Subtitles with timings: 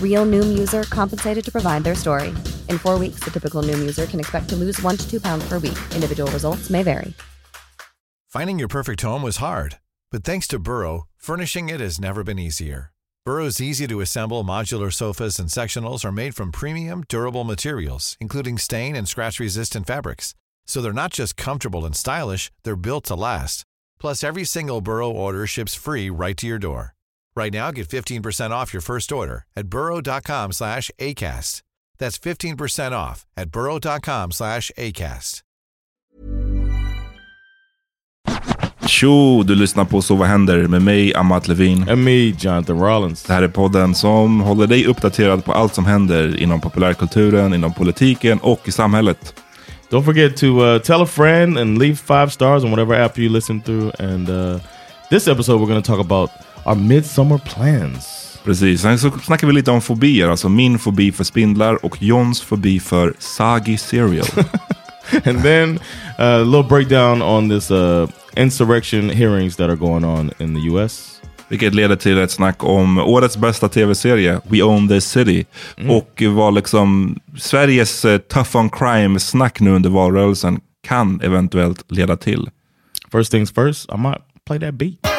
[0.00, 2.28] Real Noom user compensated to provide their story.
[2.70, 5.46] In four weeks, the typical Noom user can expect to lose one to two pounds
[5.46, 5.78] per week.
[5.94, 7.12] Individual results may vary.
[8.28, 9.78] Finding your perfect home was hard,
[10.10, 12.92] but thanks to Burrow, furnishing it has never been easier.
[13.24, 18.58] Burrow's easy to assemble modular sofas and sectionals are made from premium, durable materials, including
[18.58, 20.34] stain and scratch resistant fabrics.
[20.66, 23.64] So they're not just comfortable and stylish, they're built to last.
[23.98, 26.95] Plus, every single Burrow order ships free right to your door.
[27.36, 31.62] Right now, get 15% off your first order at burrow.com slash ACAST.
[31.98, 35.42] That's 15% off at burrow.com slash ACAST.
[38.86, 41.88] Tjo, du lyssnar på Så vad händer med mig, Amat Levin.
[41.88, 43.22] And me, Jonathan Rollins.
[43.22, 47.72] Det här är podden som håller dig uppdaterad på allt som händer inom populärkulturen, inom
[47.72, 49.34] politiken och i samhället.
[49.90, 53.28] Don't forget to uh, tell a friend and leave five stars on whatever app you
[53.32, 53.92] listen through.
[53.98, 54.60] And uh,
[55.10, 56.30] this episode we're going to talk about
[56.66, 58.38] our midsummer plans.
[58.44, 60.28] Precis, sen så snackar vi lite om fobier.
[60.28, 64.26] Alltså min fobi för spindlar och Johns fobi för soggy cereal.
[65.24, 65.78] and then
[66.18, 70.68] uh, a little breakdown on this uh, insurrection hearings that are going on in the
[70.68, 71.20] US.
[71.48, 75.44] Vilket leder till ett snack om årets bästa tv-serie, We Own This City.
[75.88, 82.50] Och vad liksom Sveriges eh, tough on crime-snack nu under valrörelsen kan eventuellt leda till.
[83.12, 85.15] First things first, I might play that beat.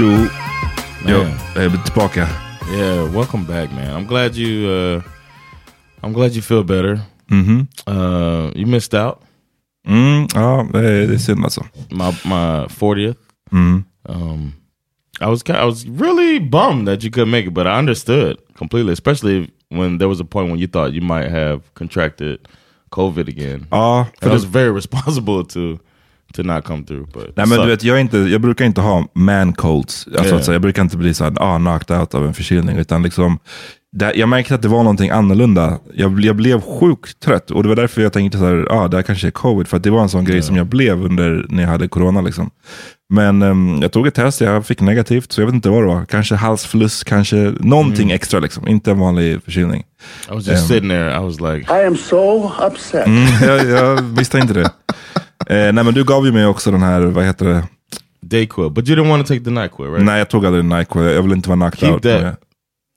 [0.00, 0.28] Man.
[1.06, 1.20] jag
[1.64, 2.28] är tillbaka.
[2.72, 3.86] Yeah, welcome back, man.
[4.02, 4.68] I'm glad you.
[4.68, 5.02] Uh,
[6.02, 7.00] I'm glad you feel better.
[7.26, 7.66] Mhm.
[7.86, 9.18] Uh, you missed out.
[9.86, 11.64] Mm, ja, det är, synd alltså.
[11.90, 13.16] My my 40th.
[13.52, 13.84] Mm.
[14.08, 14.52] Um,
[15.20, 18.92] I was I was really bummed that you couldn't make it, but I understood completely,
[18.92, 22.38] especially when there was a point when you thought you might have contracted
[22.90, 23.66] COVID again.
[23.70, 25.78] För And I was very responsible to
[26.34, 27.06] to not come through.
[27.12, 30.06] But nej, men du vet, jag, inte, jag brukar inte ha man colds.
[30.06, 30.36] Alltså, Yeah.
[30.36, 32.76] alltså, jag brukar inte bli så här, ah, knocked out av en förkylning.
[32.76, 33.38] Utan liksom,
[33.92, 35.78] det, jag märkte att det var någonting annorlunda.
[35.94, 38.96] Jag, jag blev sjukt trött och det var därför jag tänkte så här, ah, det
[38.96, 39.68] här kanske är covid.
[39.68, 42.20] För att det var en sån grej som jag blev under när jag hade corona.
[42.20, 42.50] Liksom.
[43.08, 45.86] Men ehm, jag tog ett test, jag fick negativt, så jag vet inte vad det
[45.86, 46.04] var.
[46.04, 48.40] Kanske halsfluss, kanske någonting extra.
[48.40, 48.68] Liksom.
[48.68, 49.82] Inte en vanlig förkylning.
[50.30, 51.16] I was just Um, sitting there.
[51.16, 53.06] I was like, I am so upset.
[53.06, 54.70] Mm, jag, jag visste inte det.
[55.46, 57.64] Eh, nej men du gav ju mig också den här, vad heter det?
[58.20, 60.04] Dayquil, but you didn't want to take the Nyquil, right?
[60.04, 62.02] Nej jag tog aldrig Nyquil, jag vill inte vara knocked Keep out.
[62.02, 62.22] that.
[62.22, 62.36] Men-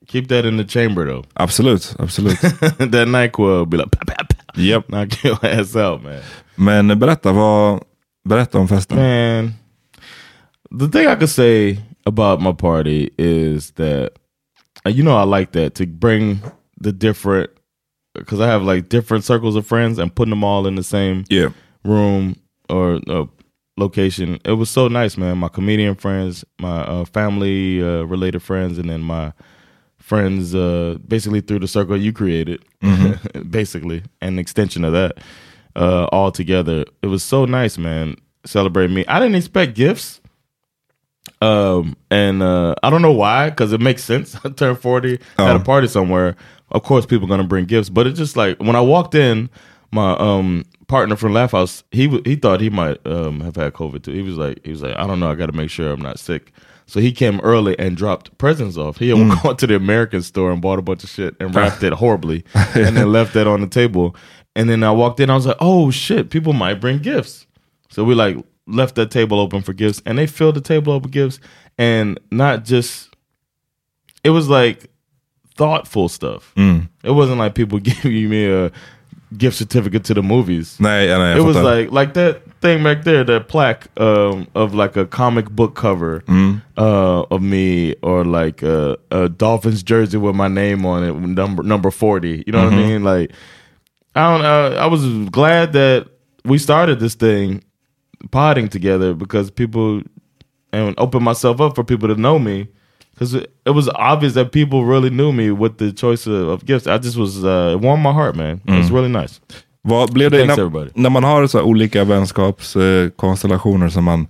[0.09, 1.25] Keep that in the chamber though.
[1.33, 2.39] Absolut, absolut.
[2.91, 4.33] that Nyquil will be like, pap, pap.
[4.57, 4.87] Yep.
[4.87, 6.21] knock your ass out, man.
[6.55, 7.81] Men berätta, vad,
[8.29, 8.97] berätta om festen.
[8.97, 9.53] Man,
[10.79, 14.09] the thing I could say about my party is that
[14.85, 16.39] you know I like that to bring
[16.83, 17.49] the different
[18.19, 21.23] because I have like different circles of friends and putting them all in the same
[21.29, 21.49] Yeah.
[21.87, 22.35] Room
[22.69, 23.25] or uh,
[23.77, 24.39] location.
[24.45, 25.37] It was so nice, man.
[25.37, 29.33] My comedian friends, my uh, family uh, related friends, and then my
[29.97, 32.63] friends uh, basically through the circle you created,
[33.49, 35.17] basically an extension of that.
[35.75, 38.15] Uh, all together, it was so nice, man.
[38.45, 39.05] Celebrate me.
[39.07, 40.21] I didn't expect gifts.
[41.41, 44.35] Um, and uh, I don't know why, because it makes sense.
[44.43, 45.55] I turned 40 at Oh.
[45.55, 46.35] a party somewhere.
[46.71, 49.49] Of course, people are gonna bring gifts, but it's just like when I walked in,
[49.91, 54.03] my um partner from Laugh House, he he thought he might um have had COVID
[54.03, 54.11] too.
[54.11, 56.01] He was like, he was like, I don't know, I got to make sure I'm
[56.01, 56.51] not sick.
[56.85, 58.97] So he came early and dropped presents off.
[58.97, 61.83] He had gone to the American store and bought a bunch of shit and wrapped
[61.83, 64.15] it horribly, and then left that on the table.
[64.55, 67.45] And then I walked in, I was like, oh shit, people might bring gifts.
[67.89, 71.03] So we like left that table open for gifts, and they filled the table up
[71.03, 71.39] with gifts,
[71.77, 73.09] and not just.
[74.23, 74.89] It was like
[75.55, 76.53] thoughtful stuff.
[77.03, 78.71] It wasn't like people giving me a
[79.35, 80.77] gift certificate to the movies.
[80.79, 84.95] Nej, nej, it was like like that thing back there, that plaque um, of like
[84.95, 86.61] a comic book cover Mm.
[86.77, 91.61] uh, of me, or like a, a Dolphins jersey with my name on it, number
[91.63, 92.43] number forty.
[92.47, 92.87] You know what I Mm-hmm.
[92.87, 93.03] mean?
[93.03, 93.31] Like,
[94.15, 94.77] I don't know.
[94.77, 96.07] I was glad that
[96.45, 97.63] we started this thing,
[98.31, 100.01] potting together, because people
[100.71, 102.67] and open myself up for people to know me.
[103.17, 106.65] Because it, it was obvious that people really knew me with the choice of, of
[106.65, 106.85] gifts.
[106.85, 108.61] I just was, uh, it warmed my heart, man.
[108.67, 108.77] Mm.
[108.77, 109.41] was really nice.
[109.81, 114.27] Vad blev det Thanks, när, när man har så olika vänskapskonstellationer som man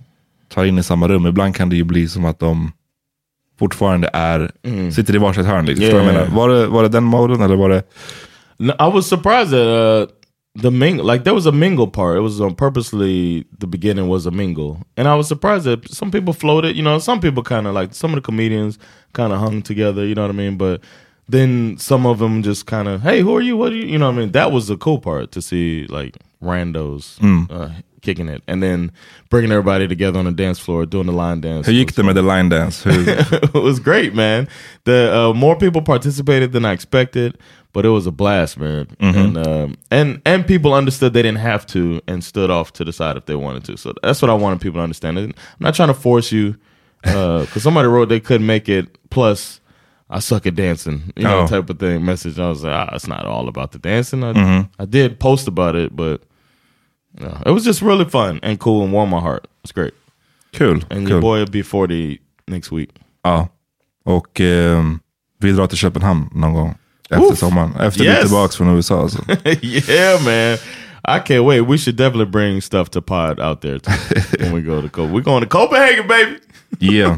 [0.48, 1.26] tar in i samma rum?
[1.26, 2.72] Ibland kan det ju bli som att de
[3.58, 4.50] fortfarande är,
[4.90, 5.66] sitter i varsitt hörn.
[5.66, 5.84] Liksom.
[5.84, 5.96] Mm.
[5.96, 6.14] Yeah.
[6.14, 6.26] menar?
[6.36, 7.82] Var det, var det den moden eller var det...
[8.58, 10.06] No, I was surprised that uh,
[10.60, 12.16] the mingle, like there was a mingle part.
[12.16, 16.10] It was on purposely the beginning was a mingle, and I was surprised that some
[16.10, 16.76] people floated.
[16.76, 18.78] You know, some people kind of like some of the comedians
[19.12, 20.04] kind of hung together.
[20.04, 20.56] You know what I mean?
[20.56, 20.80] But
[21.28, 23.56] then some of them just kind of, hey, who are you?
[23.56, 23.86] What are you?
[23.86, 24.32] You know what I mean?
[24.32, 27.18] That was the cool part to see like randos
[27.50, 27.70] uh,
[28.02, 28.90] kicking it, and then
[29.30, 31.66] bringing everybody together on the dance floor doing the line dance.
[31.66, 32.84] Hur gick det med the line dance?
[32.86, 34.48] It was great, man.
[34.84, 37.36] The uh, more people participated than I expected,
[37.72, 38.86] but it was a blast, man.
[39.00, 42.92] And um, and and people understood they didn't have to and stood off to the
[42.92, 43.76] side if they wanted to.
[43.76, 45.18] So that's what I wanted people to understand.
[45.18, 46.54] I'm not trying to force you,
[47.02, 48.86] because somebody wrote they couldn't make it.
[49.10, 49.60] Plus,
[50.10, 51.46] I suck at dancing, you know, Oh.
[51.46, 52.04] type of thing.
[52.04, 52.38] Message.
[52.38, 54.22] I was like, ah, it's not all about the dancing.
[54.24, 56.22] I, I did post about it, but.
[57.20, 59.46] No, it was just really fun and cool and warmed my heart.
[59.64, 59.94] It's great.
[60.52, 60.70] kul.
[60.90, 61.08] And kul.
[61.10, 62.90] your boy will be 40 next week.
[63.24, 63.48] Ja.
[64.04, 65.00] Och ehm,
[65.40, 66.74] vi drar till Köpenhamn någon gång.
[67.10, 67.38] Efter Oof.
[67.38, 67.74] sommaren.
[67.80, 68.20] Efter vi är Yes.
[68.22, 69.00] tillbaka från USA.
[69.02, 69.18] Alltså.
[69.62, 70.58] yeah, man.
[71.16, 71.66] I can't wait.
[71.68, 73.92] We should definitely bring stuff to pod out there too,
[74.40, 75.14] when we go to Copenhagen.
[75.16, 76.36] We're going to Copenhagen, baby.
[76.80, 77.16] Yeah.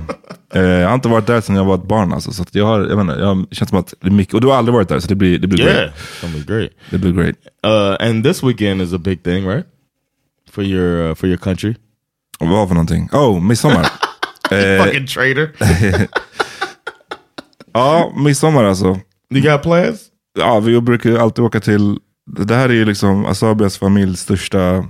[0.54, 2.12] Eh, jag har inte varit där sedan jag var ett barn.
[2.12, 4.46] Alltså, så jag har, jag inte, jag känt som att det är mycket, och du
[4.46, 5.92] har aldrig varit där så det blir, det blir Yeah, great.
[5.94, 6.70] it's gonna be great.
[6.90, 7.37] Det blir great.
[7.66, 9.66] Uh, and this weekend is a big thing, right?
[10.50, 11.75] For your uh, for your country.
[12.38, 13.08] Vad för någonting?
[13.12, 13.87] Oh, midsommar.
[14.50, 15.50] eh, Fucking traitor.
[17.73, 19.00] ja, midsommar alltså.
[19.35, 20.00] You got plans?
[20.38, 21.99] Ja, vi brukar alltid åka till,
[22.38, 24.85] det här är ju liksom Asabias familjs största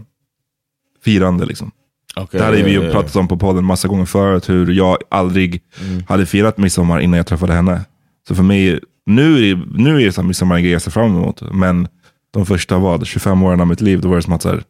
[1.04, 1.70] firande liksom.
[2.16, 2.38] Okay.
[2.38, 5.62] Det här har vi ju pratat om på podden massa gånger förut, hur jag aldrig
[6.08, 7.80] hade firat midsommar innan jag träffade henne.
[8.28, 10.82] Så för mig, nu är det, nu är det så här midsommar en grej jag
[10.82, 11.42] ser fram emot.
[11.52, 11.88] Men
[12.30, 14.62] de första vad, 25 åren av mitt liv, då var det som att så här,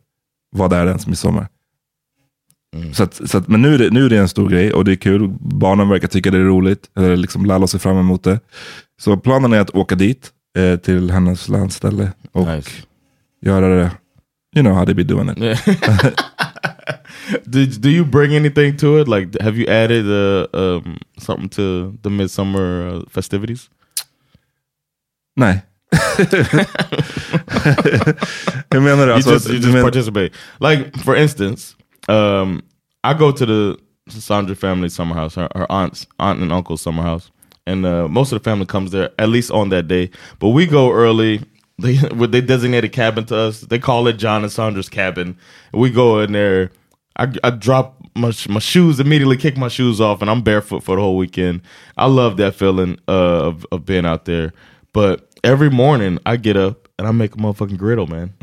[0.51, 1.49] vad är ens midsommar?
[2.93, 4.85] Så att, så att, men nu är, det, nu är det en stor grej och
[4.85, 5.29] det är kul.
[5.41, 8.41] Barnen verkar tycka det är roligt, eller liksom Lalla ser fram emot det.
[9.01, 12.71] Så planen är att åka dit, eh, till hennes landställe och Nice.
[13.43, 13.91] göra det,
[14.57, 15.39] you know how they be doing it.
[15.39, 15.59] Yeah.
[17.45, 19.09] Did do you bring anything to it?
[19.09, 23.71] Like, have you added uh, um, something to the midsummer uh, festivities?
[25.37, 25.63] Nej.
[28.73, 29.17] Hur menar du?
[29.17, 30.33] you just, you just men- participate.
[30.61, 31.75] Like for instance,
[32.09, 32.63] um,
[33.03, 33.79] I go to the
[34.09, 37.31] Sandra family summer house, her, her aunt's aunt and uncle's summer house,
[37.67, 40.11] and uh, most of the family comes there at least on that day.
[40.39, 41.43] But we go early.
[41.79, 41.95] They
[42.27, 43.63] they designate a cabin to us.
[43.63, 45.37] They call it John and Sandra's cabin.
[45.73, 46.71] We go in there.
[47.17, 50.97] I, I drop my my shoes immediately, kick my shoes off, and I'm barefoot for
[50.97, 51.63] the whole weekend.
[51.97, 54.53] I love that feeling uh, of of being out there.
[54.93, 58.35] But every morning I get up and I make a motherfucking griddle, man.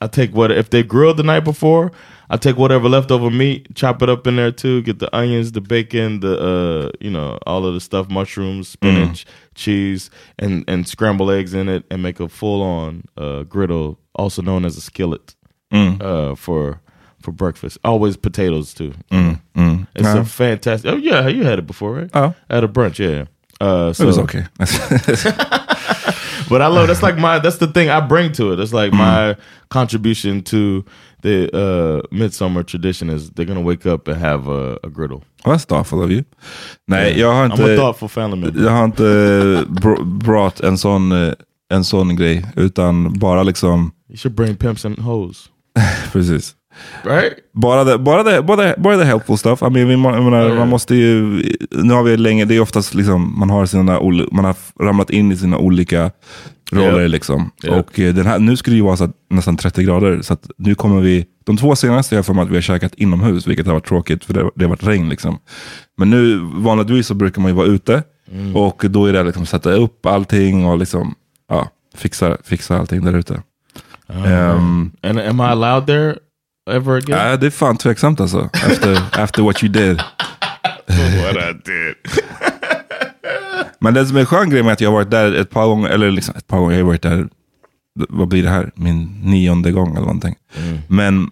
[0.00, 1.92] I take what if they grilled the night before.
[2.28, 4.82] I take whatever leftover meat, chop it up in there too.
[4.82, 9.24] Get the onions, the bacon, the uh, you know, all of the stuff, mushrooms, spinach,
[9.54, 14.42] cheese, and and scramble eggs in it, and make a full on uh, griddle, also
[14.42, 15.34] known as a skillet,
[15.72, 16.80] uh, for
[17.22, 17.78] for breakfast.
[17.84, 18.92] Always potatoes too.
[19.10, 20.18] It's Yeah.
[20.18, 20.90] a fantastic.
[20.92, 22.10] Oh yeah, you had it before, right?
[22.12, 22.34] Oh.
[22.50, 23.26] at a brunch, yeah.
[23.60, 24.44] Uh, so It was okay.
[26.48, 28.60] but I love that's like my that's the thing I bring to it.
[28.60, 29.36] It's like my
[29.68, 30.84] contribution to
[31.22, 35.22] the uh midsummer tradition is they're gonna wake up and have a, a griddle.
[35.44, 36.24] That's thoughtful of you.
[36.86, 38.62] Nej, jag har I'm a thoughtful family member.
[38.64, 39.02] jag har inte
[39.68, 41.32] br- brought en sån, eh,
[41.70, 42.44] en sån grej.
[42.56, 45.48] Utan bara liksom, You should bring pimps and hoes,
[46.12, 46.54] precis.
[47.04, 47.32] Right?
[47.52, 49.62] Bara det, bara det, bara det, bara det helpful stuff.
[49.62, 52.94] I mean, vi, jag menar, man måste ju, nu har vi länge, det är oftast
[52.94, 54.00] liksom, man har sina,
[54.32, 56.10] man har ramlat in i sina olika
[56.72, 57.06] roller Ja.
[57.08, 57.50] liksom.
[57.62, 57.76] Ja.
[57.76, 60.36] Och eh, den här, nu skulle det ju vara så att, nästan 30 grader, så
[60.58, 63.46] nu kommer vi, de två senaste har jag för mig att vi har käkat inomhus,
[63.46, 65.38] vilket har varit tråkigt för det, det har varit regn liksom.
[65.98, 68.02] Men nu, vanligtvis så brukar man ju vara ute,
[68.32, 68.56] Mm.
[68.56, 71.14] och då är det liksom sätta upp allting och liksom,
[71.48, 73.42] ja, fixa, fixa allting där ute.
[74.08, 74.26] Uh-huh.
[74.56, 76.14] Ehm, And am I allowed there
[76.70, 77.18] ever again?
[77.18, 78.50] Nej, det är fan tveksamt alltså.
[78.52, 79.96] After, after what you did.
[80.86, 81.94] what I did.
[83.80, 85.88] Men det som är skön grej med att jag har varit där ett par gånger,
[85.88, 87.28] eller liksom ett par gånger, jag har varit där,
[88.08, 90.34] vad blir det här, min nionde gång eller någonting.
[90.88, 91.30] Men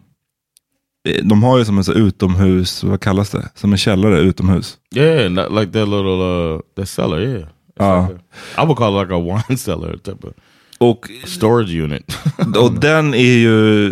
[1.08, 3.48] eh, de har ju som en så utomhus, vad kallas det?
[3.54, 4.76] Som en källare utomhus.
[4.94, 6.22] Yeah, like that little
[6.54, 7.48] uh that cellar, yeah.
[7.78, 8.02] Ja.
[8.08, 8.20] like
[8.56, 10.32] a- I would call it like a wine cellar type of
[10.78, 12.18] Och, storage unit.
[12.58, 13.88] och den är ju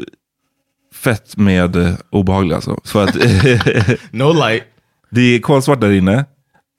[1.02, 2.80] fett med eh, obehaglig alltså.
[2.84, 3.14] För att
[4.10, 4.62] no light.
[5.10, 6.24] det är kolsvart där inne.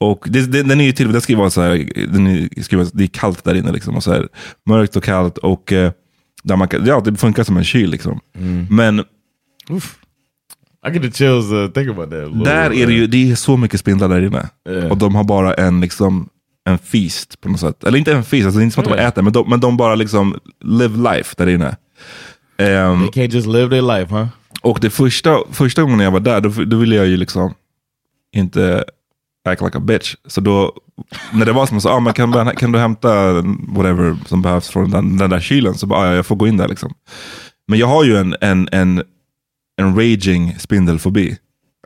[0.00, 2.62] Och det, det, den är ju till det ska ju vara så här, den är,
[2.62, 3.96] ska vara, det är kallt där inne liksom.
[3.96, 4.28] Och så här,
[4.66, 5.38] mörkt och kallt.
[5.38, 5.92] Och eh,
[6.42, 8.20] där man kan, ja, det funkar som en kyl liksom.
[8.70, 9.04] Men
[10.86, 12.44] I get the chills uh, think about that.
[12.44, 14.48] Där är det ju det är så mycket spindlar där inne.
[14.64, 14.90] Ja.
[14.90, 16.28] Och de har bara en liksom
[16.64, 17.84] en feast på något sätt.
[17.84, 19.60] Eller inte en feast, alltså det är inte som att de äter, men de, men
[19.60, 21.76] de bara liksom live life där inne.
[22.56, 24.26] Ehm, They can't just live their life, huh?
[24.62, 27.54] och det första, första gången jag var där, då, då ville jag ju liksom
[28.32, 28.84] inte
[29.48, 30.14] act like a bitch.
[30.26, 30.72] Så då,
[31.32, 33.32] när det var som så, ah, men kan, kan du hämta
[33.68, 35.74] whatever som behövs från den, den där kylen?
[35.74, 36.94] Så bara, ah, ja, jag får gå in där liksom.
[37.68, 39.02] Men jag har ju en, en, en,
[39.76, 41.36] en raging spindelfobi.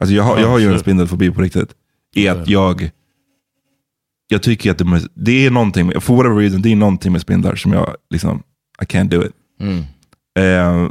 [0.01, 1.75] Alltså jag har, jag har ju en spindelfobi på riktigt.
[2.15, 2.91] I att jag,
[4.29, 7.55] jag tycker att det, det är någonting, for whatever reason, det är någonting med spindlar
[7.55, 8.43] som jag liksom,
[8.83, 9.33] I can't do it.
[10.39, 10.89] Eh,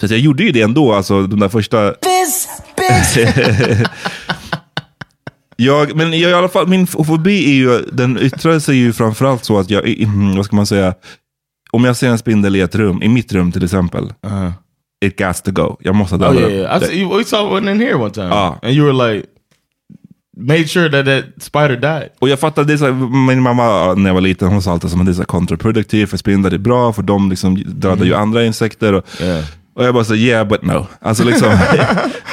[0.00, 1.94] så att jag gjorde ju det ändå, alltså de där första...
[5.56, 9.44] jag, men jag, i alla fall, min fobi är ju, den yttrar sig ju framförallt
[9.44, 9.82] så att jag,
[10.36, 10.94] vad ska man säga,
[11.70, 14.52] om jag ser en spindel i ett rum, i mitt rum till exempel, Uh-huh.
[15.04, 15.76] it got to go.
[15.80, 16.58] Jag måste Oh döda yeah, den.
[16.60, 16.82] yeah.
[16.82, 18.54] I see, we saw one in here one time, Ah.
[18.62, 19.26] and you were like,
[20.38, 22.08] made sure that that spider died.
[22.18, 24.72] Och jag fattar, det är så här, min mamma när jag var liten, hon sa
[24.72, 28.14] alltid att det är så kontraproduktivt, för spindlar är bra, för de liksom dödar ju
[28.14, 28.92] andra insekter.
[28.92, 29.44] Och, Yeah.
[29.74, 30.86] och jag bara så yeah but no.
[31.00, 31.48] Alltså liksom,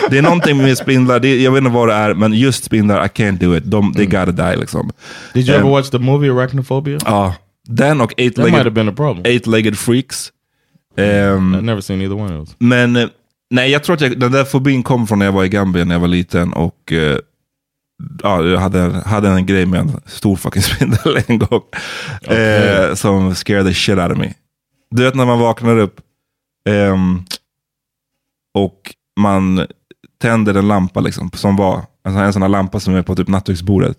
[0.09, 3.05] det är någonting med spindlar, det, jag vet inte vad det är, men just spindlar,
[3.05, 3.63] I can't do it.
[3.65, 4.91] De, they gotta die liksom.
[5.33, 6.99] Did you Um, ever watch the movie Arachnophobia?
[7.05, 7.35] Ja,
[7.67, 9.25] den och Eight-Legged been a problem.
[9.25, 10.31] eight Freaks.
[10.97, 12.55] Ehm, I've never seen either one of those.
[12.59, 13.07] Men eh,
[13.49, 15.85] nej, jag tror att jag, den där fobin kom från när jag var i Gambia
[15.85, 16.53] när jag var liten.
[16.53, 17.17] Och eh,
[18.23, 21.61] ja, jag hade, hade en grej med en stor fucking spindel en gång.
[22.21, 24.33] Eh, som scared the shit out of me.
[24.91, 25.99] Du vet när man vaknar upp
[26.69, 27.23] ehm,
[28.53, 28.81] och
[29.19, 29.65] man
[30.21, 33.01] tänder en lampa liksom, som var en sån, här- en sån här lampa som är
[33.01, 33.97] på typ nattduksbordet.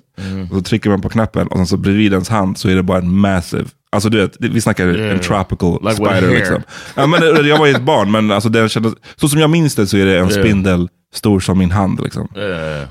[0.50, 2.82] Och så trycker man på knappen och sen så bredvid ens hand så är det
[2.82, 5.18] bara en massive, alltså du vet, vi snackar en Yeah.
[5.20, 6.62] tropical Like spider liksom.
[6.94, 9.50] Ja, men eh, jag var ju ett barn, men alltså den kändes, så som jag
[9.50, 10.42] minns det så är det en Yeah.
[10.42, 12.00] spindel stor som min hand.
[12.02, 12.28] Liksom.
[12.36, 12.88] Yeah.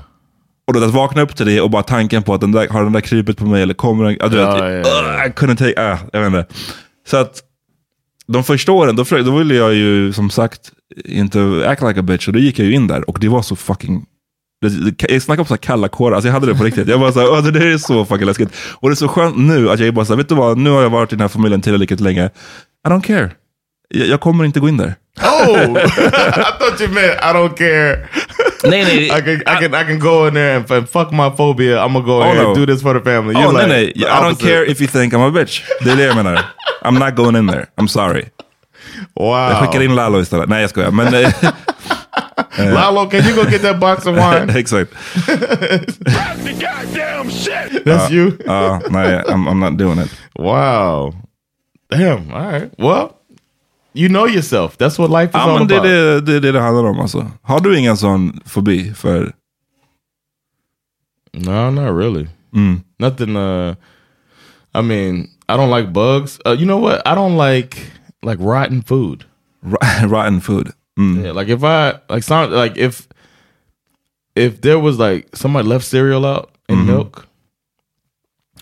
[0.66, 2.82] Och då att vakna upp till det och bara tanken på att den där, har
[2.84, 4.78] den där krypit på mig eller kommer den, ja, du Ja, vet, ja, ja.
[4.78, 6.46] "Ugh, I couldn't take, ah, jag vet inte.
[7.08, 7.42] Så att
[8.26, 10.60] de första åren, då, då ville jag ju som sagt
[11.04, 13.42] inte act like a bitch och då gick jag ju in där och det var
[13.42, 14.04] så fucking
[15.08, 16.88] jag snackar om så kalla kårar, alltså jag hade det på riktigt.
[16.88, 18.48] Jag var så här, "Åh, det där är så fucking läskigt.
[18.72, 20.58] Och det är så skönt nu att jag är bara så här, vet du vad,
[20.58, 22.26] nu har jag varit i den här familjen tillräckligt länge.
[22.88, 23.30] I don't care.
[23.88, 24.94] Jag, jag kommer inte gå in där.
[25.20, 28.08] Oh, I thought you meant I don't care.
[28.64, 29.04] Nej, nej.
[29.06, 31.84] I can I can I can go in there and, and fuck my phobia.
[31.84, 32.46] I'm gonna go Oh, ahead no.
[32.50, 33.34] and do this for the family.
[33.36, 33.92] Oh, You're nej, like nej.
[33.94, 35.62] the I don't care if you think I'm a bitch.
[35.84, 36.42] Det är det jag menar.
[36.84, 37.66] I'm not going in there.
[37.76, 38.24] I'm sorry.
[39.14, 39.50] Wow.
[39.50, 40.48] Jag skickar in Lalo istället.
[40.48, 40.90] Nej, jag skojar.
[40.90, 41.32] Men, eh,
[42.74, 44.50] Lalo, can you go get that box of wine?
[44.58, 44.90] exakt.
[47.84, 48.38] That's you.
[48.46, 50.10] Ja, nej, I'm, I'm not doing it.
[50.38, 51.14] Wow.
[51.90, 52.30] Damn.
[52.32, 52.70] All right.
[52.78, 53.15] Well,
[53.96, 54.76] you know yourself.
[54.78, 56.24] That's what life is Ja, all men det är about.
[56.26, 57.00] det, det, är det det handlar om.
[57.00, 57.30] Alltså.
[57.42, 59.32] Har du ingen sån fobi för...
[61.32, 62.26] No, not really.
[62.54, 62.80] Mm.
[62.98, 63.36] Nothing.
[63.36, 63.74] Uh,
[64.74, 66.38] I mean, I don't like bugs.
[66.46, 67.02] Uh, you know what?
[67.06, 67.76] I don't like
[68.22, 69.24] like rotten food.
[70.02, 70.72] Rotten food.
[70.98, 71.22] Mm.
[71.24, 73.06] Yeah, like if I like some like if
[74.34, 76.86] if there was like somebody left cereal out in Mm-hmm.
[76.86, 77.26] milk,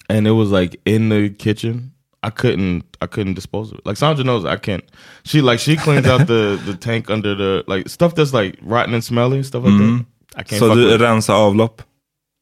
[0.09, 1.93] and it was like in the kitchen,
[2.25, 3.87] I couldn't I couldn't dispose of it.
[3.87, 4.83] Like Sandra knows I can't.
[5.25, 8.95] She like she cleans out the the tank under the like stuff that's like rotten
[8.95, 10.07] and smelly stuff like that.
[10.37, 10.63] I can't.
[10.63, 11.05] Så fuck du with it.
[11.05, 11.81] rensar avlopp?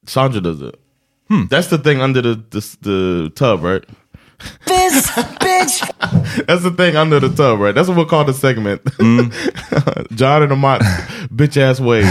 [0.06, 0.78] Sandra does it.
[1.26, 1.46] Hmm.
[1.50, 3.84] That's the thing under the the, the tub, right?
[4.66, 6.46] This bitch.
[6.46, 7.74] That's the thing under the tub, right?
[7.74, 8.84] That's what we'll call the segment.
[8.84, 9.32] Mm.
[10.14, 10.80] John and Amat
[11.34, 12.06] bitch ass ways.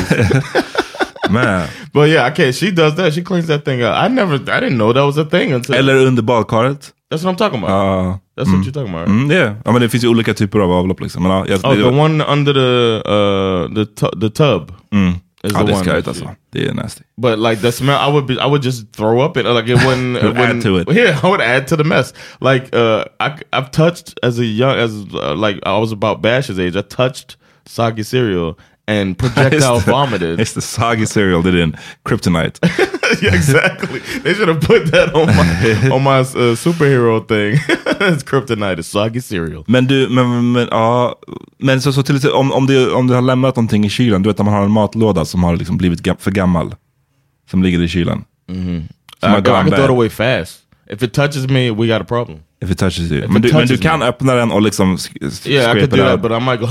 [1.32, 1.70] Man.
[1.94, 2.54] But yeah, I can't.
[2.54, 3.14] She does that.
[3.14, 3.96] She cleans that thing up.
[3.96, 4.36] I never.
[4.52, 5.76] I didn't know that was a thing until.
[5.76, 6.92] Eller under badkaret?
[7.12, 7.70] That's what I'm talking about.
[7.70, 8.20] Ja.
[8.38, 9.08] That's what you're talking about.
[9.08, 9.22] Right?
[9.24, 9.56] Mm, är.
[9.66, 11.00] Ja, men det finns ju olika typer av avlopp.
[11.02, 11.24] Liksom.
[11.24, 15.14] Men, ja, jag, Oh, the one under the uh the tu- the tub mm.
[15.44, 16.26] is ja, the det skarrigt alltså.
[16.52, 17.04] Det är nasty.
[17.22, 19.46] But like the smell, I would be, I would just throw up it.
[19.46, 20.98] Like it wouldn't, it Would add wouldn't- to it.
[20.98, 22.14] Yeah, I would add to the mess.
[22.42, 26.60] Like uh, I, I've touched as a young as uh, like I was about Bash's
[26.60, 26.76] age.
[26.78, 28.58] I touched soggy cereal,
[29.00, 30.40] and projectile Just the- vomited.
[30.40, 32.60] It's the soggy cereal did in kryptonite.
[33.24, 34.00] yeah, exactly.
[34.24, 37.60] They should have put that on my on my uh, superhero thing.
[38.14, 38.80] it's kryptonite.
[38.80, 39.64] It's soggy cereal.
[39.68, 41.16] Men du, men, men, ja,
[41.60, 44.30] men så, så till om, om, du, om du har lämnat någonting i kylen, du
[44.30, 46.76] vet när man har en matlåda som har liksom blivit ga- för gammal.
[47.52, 48.24] Som ligger i kylen.
[48.50, 48.54] I,
[49.20, 49.90] Som har go, I gone can throw it bad.
[49.90, 50.60] away fast.
[50.90, 52.40] If it touches me, we got a problem.
[52.64, 53.24] If it touches you.
[53.24, 54.06] If Men du, men du touches kan me.
[54.06, 56.22] öppna den och liksom sk- Yeah, I could do that, out.
[56.22, 56.68] but I might go.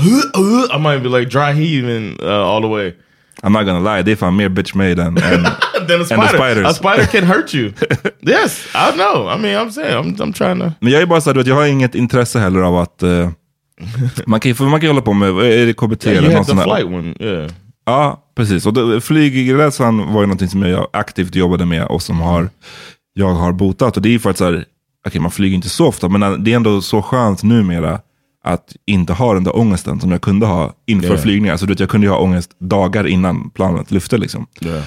[0.75, 2.93] I might be like dry heaving uh, all the way.
[3.43, 5.15] I'm not gonna lie, det är fan mer bitch made än...
[5.15, 6.65] then a And the spider, spiders.
[6.67, 7.73] a spider can hurt you.
[8.21, 9.29] yes, I know.
[9.35, 10.71] I mean, I'm saying, I'm, I'm trying to.
[10.79, 13.03] men jag är bara såhär, jag har inget intresse heller av att...
[13.03, 13.29] eh,
[14.27, 16.35] man, kan, ju- för man kan ju hålla på med, är det KBT Yeah, eller
[16.37, 17.13] något sånt flight one.
[17.19, 17.51] Yeah.
[17.85, 18.65] Ja, precis.
[18.65, 22.49] Och då- flygrädslan var ju någonting som jag aktivt jobbade med och som har,
[23.13, 23.95] jag har botat.
[23.97, 24.65] Och det är för att så här,
[25.07, 27.99] okej man flyger inte så ofta, men det är ändå så skönt numera
[28.43, 31.21] att inte ha den där ångesten som jag kunde ha inför Yeah.
[31.21, 31.57] flygningar.
[31.57, 34.17] Så du vet, jag kunde ju ha ångest dagar innan planet lyfte.
[34.17, 34.47] Liksom.
[34.61, 34.77] Yeah.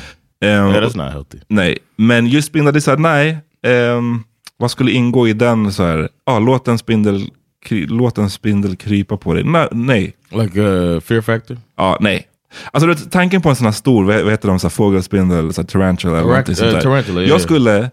[0.41, 1.39] Ehm, Yeah, that's not healthy.
[1.49, 3.39] Nej, men just spindlar, det är nej.
[3.67, 4.23] ehm,
[4.57, 7.31] vad skulle ingå i den så här, ah, låt, en spindel,
[7.65, 9.45] kry, låt en spindel krypa på dig.
[9.45, 10.15] Nej, nej.
[10.31, 11.59] Like uh, fear factor?
[11.77, 12.27] Ja, nej.
[12.73, 15.61] Alltså vet, tanken på en sån här stor, vad heter de, så här, fågelspindel, så
[15.63, 16.83] här, tarantula eller någonting sånt eh, där.
[16.83, 17.31] tarantula, yeah.
[17.31, 17.91] Jag skulle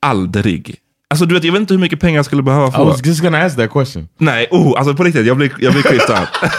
[0.00, 0.76] aldrig,
[1.10, 2.84] alltså du vet, jag vet inte hur mycket pengar jag skulle behöva I få.
[2.84, 4.08] was just gonna ask that question.
[4.18, 6.28] Nej, oh, alltså på riktigt, jag blir, jag blir creeped out.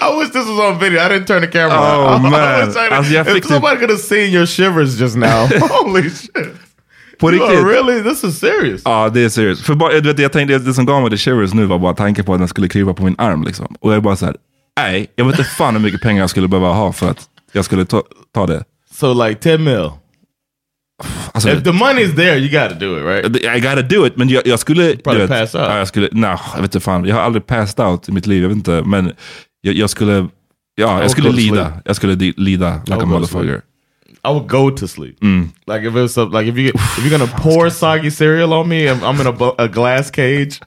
[0.00, 0.98] I wish this was on video.
[1.00, 2.20] I didn't turn the camera Oh, on.
[2.26, 2.70] I man.
[2.72, 5.46] to- Alltså, jag if fick somebody could have seen your shivers just now.
[5.70, 6.32] Holy shit.
[7.20, 7.66] På You are riktigt.
[7.66, 8.02] really?
[8.02, 8.82] This is serious.
[8.84, 9.62] Ja, det är seriöst.
[9.62, 11.94] För bara, du vet, jag tänkte, det som gav mig the shivers nu var bara
[11.94, 13.42] tanken på att den skulle krypa på min arm.
[13.44, 13.66] Liksom.
[13.80, 14.36] Och jag är bara så här,
[14.80, 17.18] nej, jag vet inte fan hur mycket pengar jag skulle behöva ha för att
[17.52, 18.02] jag skulle ta,
[18.34, 18.64] ta det.
[18.94, 19.90] So like 10 mil.
[21.48, 23.56] Alltså, If the money's there, you got to do it, right?
[23.56, 24.96] I gotta do it, men jag, jag skulle...
[24.96, 25.64] Probably vet, pass out.
[25.68, 27.04] Ja, jag skulle, nej, jag vet inte fan.
[27.04, 28.82] Jag har aldrig passed out i mitt liv, jag vet inte.
[28.86, 29.12] Men
[29.60, 30.28] jag, jag skulle,
[30.74, 31.72] ja, jag skulle lida.
[31.84, 33.62] Jag skulle lida like a motherfucker.
[34.24, 35.20] I would go to sleep.
[35.22, 35.52] Mm.
[35.66, 39.02] Like if it's like if you if you're gonna pour soggy cereal on me, and
[39.02, 40.60] I'm in a, a glass cage,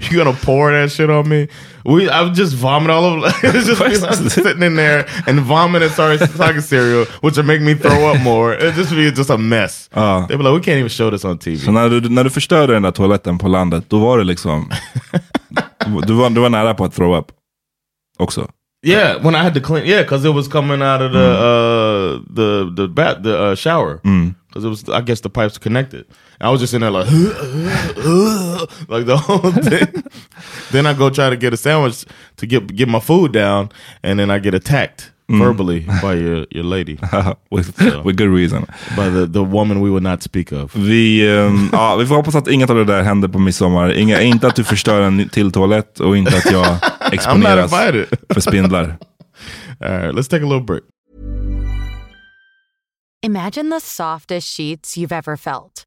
[0.10, 1.48] you, gonna pour that shit on me.
[1.84, 3.26] We I would just vomit all over.
[3.42, 3.96] It's just like
[4.30, 8.54] sitting in there and vomiting sorry soggy cereal, which would make me throw up more.
[8.54, 9.90] It'd just be just a mess.
[9.94, 10.26] Ja.
[10.28, 11.56] They'd be like, we can't even show this on TV.
[11.56, 14.70] Så när du, när du förstörde den där toaletten på landet, då var det liksom...
[16.06, 17.26] du, var, du var nära på att throw up.
[18.18, 18.48] Också.
[18.82, 19.86] Yeah, when I had to clean.
[19.86, 24.00] Yeah, because it was coming out of the uh the the bat the uh, shower.
[24.48, 26.04] Because it was, I guess the pipes connected.
[26.40, 27.06] I was just in there like,
[28.88, 30.04] like the whole thing.
[30.70, 32.04] then I go try to get a sandwich
[32.36, 33.70] to get get my food down,
[34.02, 35.38] and then I get attacked mm.
[35.38, 36.98] verbally by your your lady,
[37.50, 38.66] with, uh, with good reason.
[38.96, 40.74] by the the woman we would not speak of.
[40.74, 43.92] Vi, ehm, ja, vi får hoppas att inget av det där händer på midsommar.
[43.92, 46.76] Inga, inte att du förstör en till toalett och inte att jag
[47.12, 47.70] exponeras
[48.34, 48.96] för spindlar.
[49.80, 50.82] All right, let's take a little break.
[53.22, 55.86] Imagine the softest sheets you've ever felt.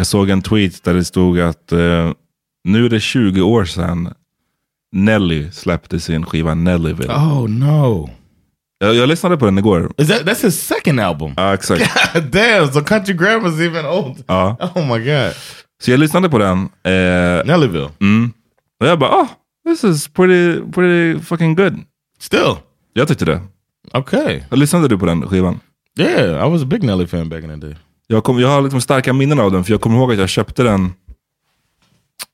[0.00, 2.12] Jag såg en tweet där det stod att eh,
[2.64, 4.14] nu är det 20 år sedan
[4.92, 7.14] Nelly släppte sin skiva Nellyville.
[7.14, 8.10] Oh no!
[8.78, 9.92] Jag, jag lyssnade på den igår.
[9.98, 11.34] Is that that's his second album?
[11.36, 12.12] Ja, exakt.
[12.14, 12.72] God damn!
[12.72, 14.24] So Country Grammar's even old.
[14.26, 14.56] Ja.
[14.74, 15.32] Oh my god!
[15.82, 16.58] Så jag lyssnade på den.
[16.82, 17.90] Eh, Nellyville.
[18.00, 18.32] mm,
[18.80, 19.28] och jag bara, oh,
[19.66, 21.74] this is pretty, pretty fucking good.
[22.18, 22.54] Still.
[22.92, 23.40] Jag tyckte det.
[23.92, 24.40] Okay.
[24.50, 25.60] Lyssnade du på den skivan?
[25.98, 27.76] Yeah, I was a big Nelly fan back in the day.
[28.12, 30.28] Jag, kom, jag har liksom starka minnen av den, för jag kommer ihåg att jag
[30.28, 30.92] köpte den.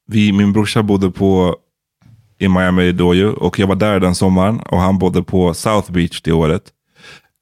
[0.06, 1.56] Vi, min brorsa bodde på
[2.38, 4.60] i Miami då ju, och jag var där den sommaren.
[4.60, 6.62] Och han bodde på South Beach det året.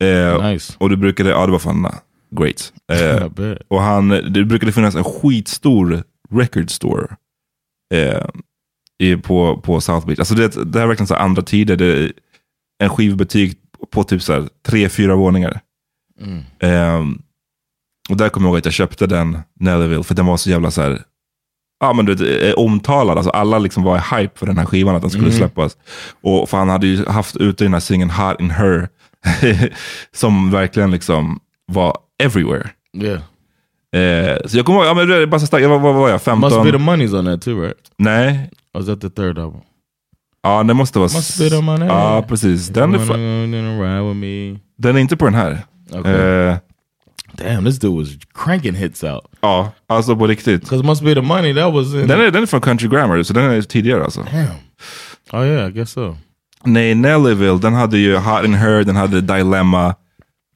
[0.03, 0.73] Eh, Nice.
[0.79, 1.89] Och det brukade, ja det var fan
[2.31, 2.73] great.
[2.93, 3.27] Eh,
[3.69, 7.17] och han, det brukade finnas en skitstor record store
[7.95, 8.27] eh,
[8.99, 10.19] i, på, på South Beach.
[10.19, 11.77] Alltså det, det här är verkligen så andra tider.
[11.77, 12.13] Det är
[12.79, 13.59] en skivbutik
[13.91, 15.61] på typ så här tre, fyra våningar.
[16.59, 17.23] Ehm,
[18.11, 20.71] och där kommer jag ihåg att jag köpte den Nellyville, för den var så jävla
[20.71, 21.03] så här,
[21.81, 23.17] ja men du vet, eh, omtalad.
[23.17, 25.77] Alltså alla liksom var i hype för den här skivan, att den skulle släppas.
[26.23, 28.89] Och för han hade ju haft ute den här singeln Hot in Her,
[30.15, 32.71] som verkligen liksom var everywhere.
[32.97, 33.21] Yeah.
[33.95, 35.95] Eh, så jag kommer ihåg, ja, men det är bara så starkt, jag var, vad
[35.95, 36.41] var jag, 15?
[36.41, 37.79] Must be the money's on that too, right?
[37.99, 39.61] Nej, Or was that the third album?
[40.43, 41.09] ja det måste vara...
[41.13, 41.89] Must be the money.
[41.89, 42.69] Ja, precis.
[42.69, 42.99] Den är,
[44.83, 45.59] den är inte på den här.
[45.91, 46.15] Okay.
[46.15, 46.57] Eh,
[47.37, 49.25] Damn, this dude was cranking hits out.
[49.41, 50.61] ja, alltså på riktigt.
[50.61, 52.07] Because Must be the money, that was in...
[52.09, 54.27] Den är, den är från Country Grammar, så den är tidigare alltså.
[54.33, 54.47] Damn.
[55.33, 56.17] Oh yeah, I guess so.
[56.65, 59.95] Nej, Nellyville, den hade ju Hot in Her, den hade Dilemma.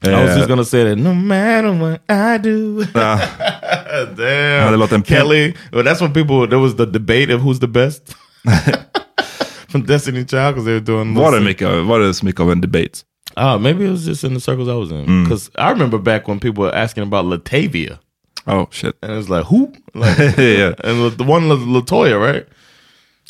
[0.07, 2.85] I was just gonna say that no matter what I do.
[2.95, 3.21] ja,
[4.17, 4.65] Damn.
[4.65, 5.55] hade låten Kelly.
[5.73, 8.15] Well, that's when people, there was the debate of who's the best.
[9.69, 11.15] From Destiny Child, because they were doing...
[11.15, 12.99] var, det mycket, var det så mycket av en debate?
[13.41, 15.25] Ah, maybe it was just in the circles I was in.
[15.25, 17.99] Because I remember back when people were asking about Latavia.
[18.47, 18.97] Oh shit.
[19.03, 19.73] And it was like, who?
[19.95, 22.45] Like, yeah, and the one Latoya, right?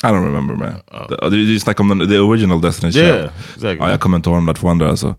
[0.03, 0.81] I don't remember man.
[0.91, 1.29] Oh.
[1.29, 3.05] Du, du snackade om den, the original Destiny Child.
[3.07, 3.77] Yeah, exactly.
[3.85, 5.15] Ja, jag kommer inte ihåg de där två andra alltså.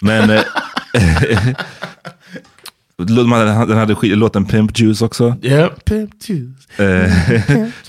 [0.00, 0.30] Men...
[0.30, 0.42] eh,
[2.96, 5.36] den hade- låten Pimp Juice också.
[5.42, 6.78] Yeah, pimp juice.
[6.78, 7.12] Eh,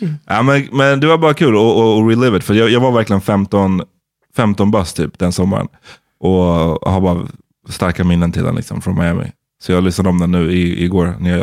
[0.28, 2.44] ja, men, men det var bara kul att relive it.
[2.44, 3.82] För jag, jag var verkligen 15,
[4.36, 5.68] 15 bast typ den sommaren.
[6.20, 7.28] Och har bara
[7.70, 9.32] starka minnen till den liksom, från Miami.
[9.64, 11.40] Så jag lyssnade om den nu i, igår när jag,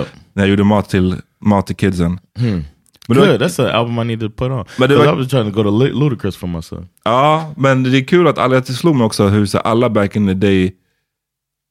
[0.00, 0.06] up.
[0.32, 2.18] när jag gjorde mat till, mat till kidsen.
[2.38, 2.64] Men
[3.08, 4.64] det Good, var, that's an album I need to put on.
[4.64, 6.88] 'Cause was- I was trying to go to Lu- Ludacris for my son.
[7.04, 10.16] ja, men det är kul att alla, det slog mig också hur så alla back
[10.16, 10.64] in the day,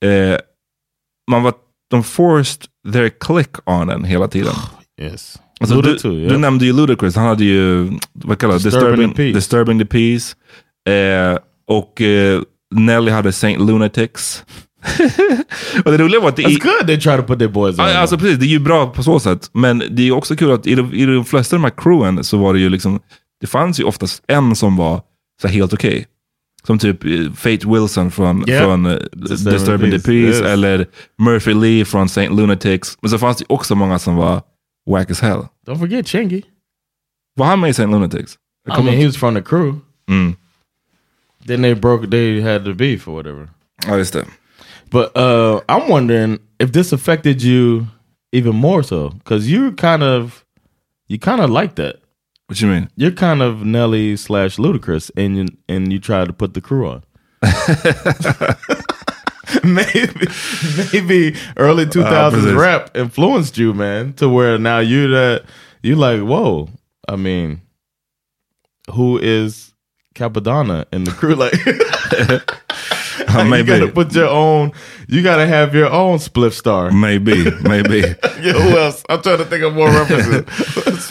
[0.05, 0.37] eh,
[1.31, 1.53] man var,
[1.91, 2.61] de forced
[2.93, 4.53] their click on den hela tiden.
[5.01, 5.35] Yes.
[5.59, 6.39] Alltså, Luda du, too, du yeah.
[6.39, 8.63] nämnde ju Ludacris, han hade ju, vad kallar det?
[8.63, 9.33] Disturbing Disturbing, the Peace.
[9.33, 10.35] Disturbing the Peace.
[10.89, 11.37] Eh,
[11.69, 12.41] och eh,
[12.75, 14.45] Nelly hade Saint Lunatics.
[15.85, 17.85] och det roliga var att det It's good they try to put their boys on.
[17.85, 19.49] Alltså precis, det är ju bra på så sätt.
[19.53, 22.23] Men det är också kul att i de, i de flesta av de här crewen
[22.23, 22.99] så var det ju liksom,
[23.41, 25.01] det fanns ju oftast en som var
[25.41, 26.05] så helt okej.
[26.67, 28.63] Som typ eh, Fate Wilson från, Yeah.
[28.63, 30.41] från eh, Disturbing Disturbing the Peace, yes.
[30.41, 32.97] eller Murphy Lee från Saint Lunatics.
[33.01, 34.41] Men så fanns det också många som var
[34.89, 35.41] wack as hell.
[35.67, 36.41] Don't forget Chingy.
[37.35, 38.37] Var han med i Saint Lunatics?
[38.67, 39.75] I mean, he was from the crew.
[40.09, 40.35] Mm.
[41.49, 43.49] Then they broke, they had the beef or whatever.
[43.81, 44.27] Just det.
[44.91, 47.87] But uh, I'm wondering if this affected you
[48.31, 50.45] even more so, because you're kind of,
[51.07, 51.95] you kind of like that.
[52.45, 52.91] What you mean?
[52.95, 56.87] You're kind of Nelly slash Ludacris, and you and you try to put the crew
[56.87, 57.03] on.
[59.63, 60.27] maybe,
[60.93, 62.53] maybe early 2000s precis.
[62.53, 65.45] rap influenced you, man, to where now you that
[65.81, 66.69] you like, whoa.
[67.07, 67.61] I mean,
[68.93, 69.68] who is
[70.19, 71.35] Capadonna in the crew?
[71.35, 71.53] Like,
[73.29, 73.67] Ja, you maybe.
[73.67, 74.71] gotta put your own.
[75.07, 76.91] You gotta have your own spliff star.
[76.91, 78.01] Maybe, maybe.
[78.41, 79.03] Yeah, who else?
[79.09, 80.45] I'm trying to think of more references.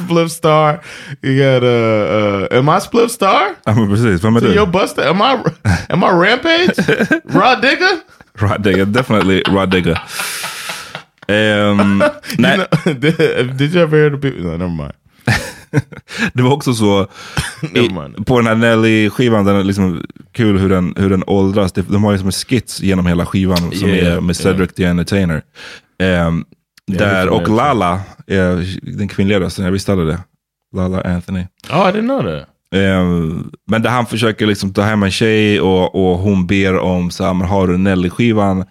[0.01, 0.81] Spliff Star.
[1.23, 3.55] You got uh, uh am I Spliff Star?
[3.67, 4.21] Ja, men precis.
[4.21, 4.55] Vem är To du?
[4.55, 5.03] your buster?
[5.09, 5.43] Am I
[5.91, 6.79] am I Rampage?
[7.25, 8.01] Rod Digger?
[8.41, 9.99] Rod Digger, definitely Rod Digger.
[11.29, 14.41] Nej, You know, did, did you ever hear the people?
[14.43, 14.93] No, never mind.
[16.33, 17.07] det var också så
[17.75, 17.89] i,
[18.25, 20.03] på den här Nelly-skivan, den är liksom
[20.33, 21.73] kul hur den, hur den åldras.
[21.73, 24.73] Det- De har ju som en skits genom hela skivan som Yeah, är med Cedric
[24.75, 25.43] the Entertainer.
[25.99, 30.19] Det där, är och Lala, är den kvinnliga rösten, jag visste aldrig det.
[30.77, 31.41] Lala Anthony.
[31.71, 32.49] Oh, I didn't know that.
[32.75, 37.11] Ehm, men där han försöker liksom ta hem en tjej och, och hon ber om,
[37.11, 38.65] så här, har du Nelly-skivan?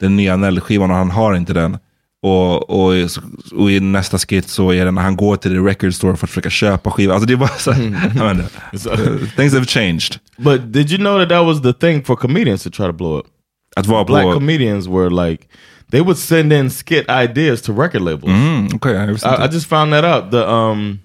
[0.00, 1.78] Den nya Nelly-skivan och han har inte den.
[2.24, 3.08] Och, och, i-
[3.52, 6.26] och i nästa skit så är det när han går till the record store för
[6.26, 7.14] att försöka köpa skivan.
[7.14, 8.48] Alltså det är bara så vet inte.
[8.92, 10.16] Eh, things have changed.
[10.38, 13.18] But did you know that that was the thing for comedians to try to blow
[13.18, 13.26] up?
[13.76, 14.32] Att vara Black på...
[14.32, 15.44] comedians were like
[15.90, 18.24] they would send in skit ideas to record labels.
[18.32, 18.68] Mm,
[19.12, 19.54] visste I, I inte.
[19.54, 20.30] just found that out.
[20.30, 20.98] The um,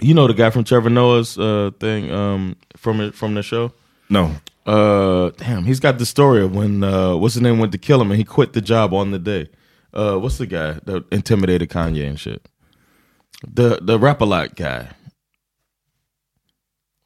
[0.00, 3.70] you know the guy from Trevor Noah's uh thing um from from the show.
[4.08, 4.30] No.
[4.66, 8.00] Uh, damn, he's got the story of when uh what's his name went to kill
[8.00, 9.46] him and he quit the job on the day.
[9.92, 12.48] Uh, what's the guy that intimidated Kanye and shit?
[13.46, 14.90] the the rap a lot guy,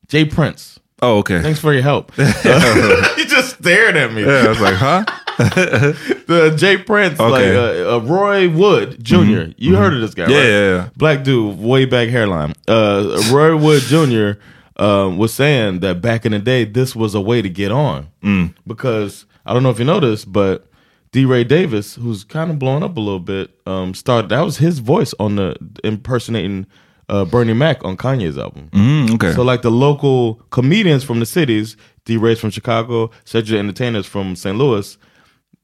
[0.09, 0.79] Jay Prince.
[1.03, 1.43] Oh, okay.
[1.43, 2.13] Thanks for your help.
[2.17, 4.25] he just stared at me.
[4.25, 5.05] Yeah, I was like, huh?
[5.39, 7.31] the Jay Prince, Okay.
[7.31, 10.33] like uh, uh, Roy Wood junior You heard of this guy, Mm-hmm.
[10.33, 10.49] Yeah, right?
[10.49, 10.89] yeah, yeah.
[10.97, 12.55] Black dude, way back hairline.
[12.67, 14.41] Uh, Roy Wood Jr.
[14.83, 18.09] Um, was saying that back in the day, this was a way to get on
[18.23, 18.55] Mm.
[18.67, 20.67] because I don't know if you know but
[21.13, 21.25] D.
[21.25, 24.29] Ray Davis, who's kind of blown up a little bit, um, started.
[24.29, 26.67] That was his voice on the impersonating
[27.09, 28.69] uh, Bernie Mac on Kanye's album.
[28.73, 29.33] Mm, okay.
[29.33, 32.17] So like the local comedians from the cities, D.
[32.17, 34.57] Ray's from Chicago, Cedric the Entertainers from St.
[34.57, 34.99] Louis,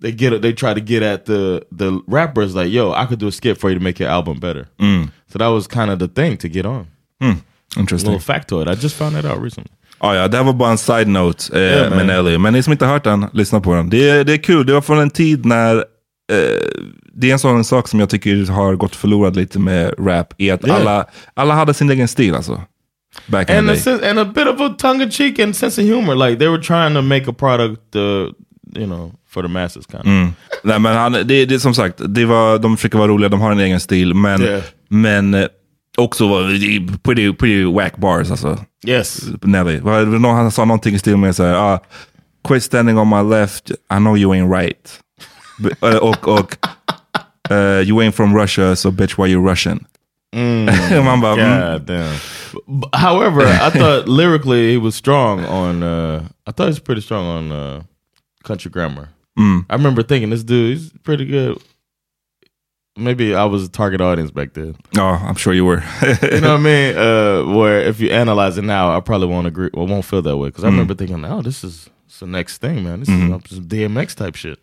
[0.00, 3.28] they get they try to get at the the rappers like, yo, I could do
[3.28, 4.68] a skit for you to make your album better.
[5.28, 6.88] So that was kind of the thing to get on.
[7.76, 8.11] Interesting.
[8.11, 8.68] A little factoid.
[8.68, 9.72] I just found that out recently.
[10.05, 12.38] Ah, ja, det här var bara en side-note eh, Yeah, med Nelly.
[12.38, 13.91] Men ni som inte har hört den, lyssna på den.
[13.91, 14.67] Det är, det är kul.
[14.67, 15.83] Det var från en tid när eh,
[17.15, 20.35] det är en sån sak som jag tycker har gått förlorad lite med rap.
[20.38, 20.81] Är att Yeah.
[20.81, 22.62] alla, alla hade sin egen stil alltså.
[23.27, 25.81] Back in And the a, and a bit of a tongue in cheek and sense
[25.83, 26.15] of humor.
[26.29, 28.03] Like they were trying to make a product, uh,
[28.81, 30.07] you know, for the masses kind of.
[30.07, 30.33] Mm.
[30.65, 33.53] Nej, men han, det, det, som sagt, det var, de försöker vara roliga, de har
[33.53, 34.15] en egen stil.
[34.15, 34.62] Men, Yeah.
[34.88, 35.47] men eh,
[35.98, 38.59] också var det är pretty, pretty whack bars alltså.
[38.87, 39.20] Yes.
[39.42, 39.78] Nelly.
[39.81, 41.81] Var det någon- Han sa någonting i stil med så här, ah,
[42.48, 45.00] quit standing on my left, I know you ain't right.
[45.59, 46.57] B- eh, och och
[47.50, 49.85] eh, you ain't from Russia, so bitch why you Russian?
[51.05, 51.72] Man bara, mm.
[51.72, 52.14] God damn.
[52.92, 55.83] However, I thought lyrically he was strong on.
[55.83, 57.83] Uh, I thought he was pretty strong on uh,
[58.44, 59.09] country grammar.
[59.70, 61.59] I remember thinking this dude, he's pretty good.
[62.96, 64.76] Maybe I was a target audience back then.
[64.94, 65.83] Ja, I'm sure you were.
[66.22, 66.96] You know what I mean?
[66.96, 69.70] Uh, where if you analyze it now, I probably won't agree.
[69.72, 72.59] Well, won't feel that way because I remember thinking, "Oh, this is it's the next
[72.59, 73.00] thing, man.
[73.00, 74.59] This is some DMX type shit."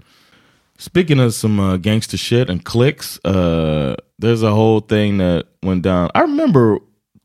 [0.77, 5.81] Speaking of some uh, gangster shit and clicks, uh, there's a whole thing that went
[5.81, 6.09] down.
[6.13, 6.77] I remember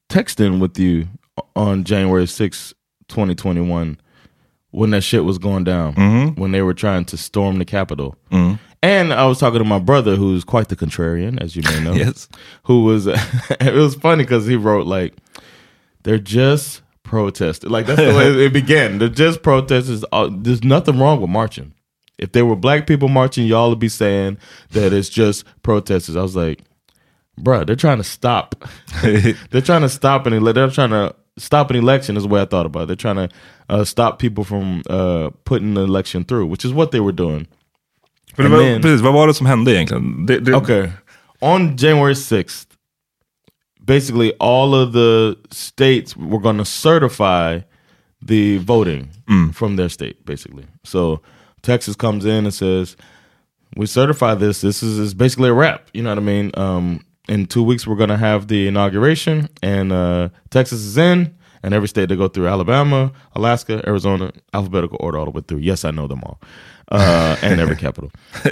[0.09, 1.07] texting with you
[1.55, 2.73] on January sixth,
[3.09, 4.01] 2021,
[4.71, 8.17] when that shit was going down, when they were trying to storm the Capitol.
[8.85, 11.95] And I was talking to my brother, who's quite the contrarian, as you may know
[11.95, 12.29] yes.
[12.65, 15.15] who was it was funny because he wrote like
[16.03, 18.99] they're just protesting like that's the way it began.
[18.99, 21.73] They're just protesters there's nothing wrong with marching.
[22.19, 24.37] If there were black people marching y'all would be saying
[24.73, 26.15] that it's just protesters.
[26.15, 26.61] I was like
[27.41, 28.67] bruh they're trying to stop.
[29.03, 32.43] They're trying to stop an ele- they're trying to stop an election is the way
[32.43, 32.87] i thought about it.
[32.89, 33.29] They're trying to
[33.71, 37.49] uh, stop people from uh, putting the election through which is what they were doing
[38.37, 40.27] Men vad, then- precis, vad var det som hände egentligen?
[40.27, 40.89] Det, det, Okay.
[41.41, 42.67] On January 6th,
[43.87, 47.61] basically all of the states were going to certify
[48.27, 49.09] the voting
[49.53, 50.65] from their state, basically.
[50.85, 51.21] So
[51.63, 52.97] Texas comes in and says,
[53.77, 54.61] we certify this.
[54.61, 55.89] This is, is basically a wrap.
[55.93, 56.51] You know what I mean?
[56.55, 61.35] Um, in two weeks, we're going to have the inauguration, and uh, Texas is in,
[61.63, 65.59] and every state they go through Alabama, Alaska, Arizona, alphabetical order all the way through.
[65.59, 66.39] Yes, I know them all.
[66.91, 68.11] Uh, and every capital.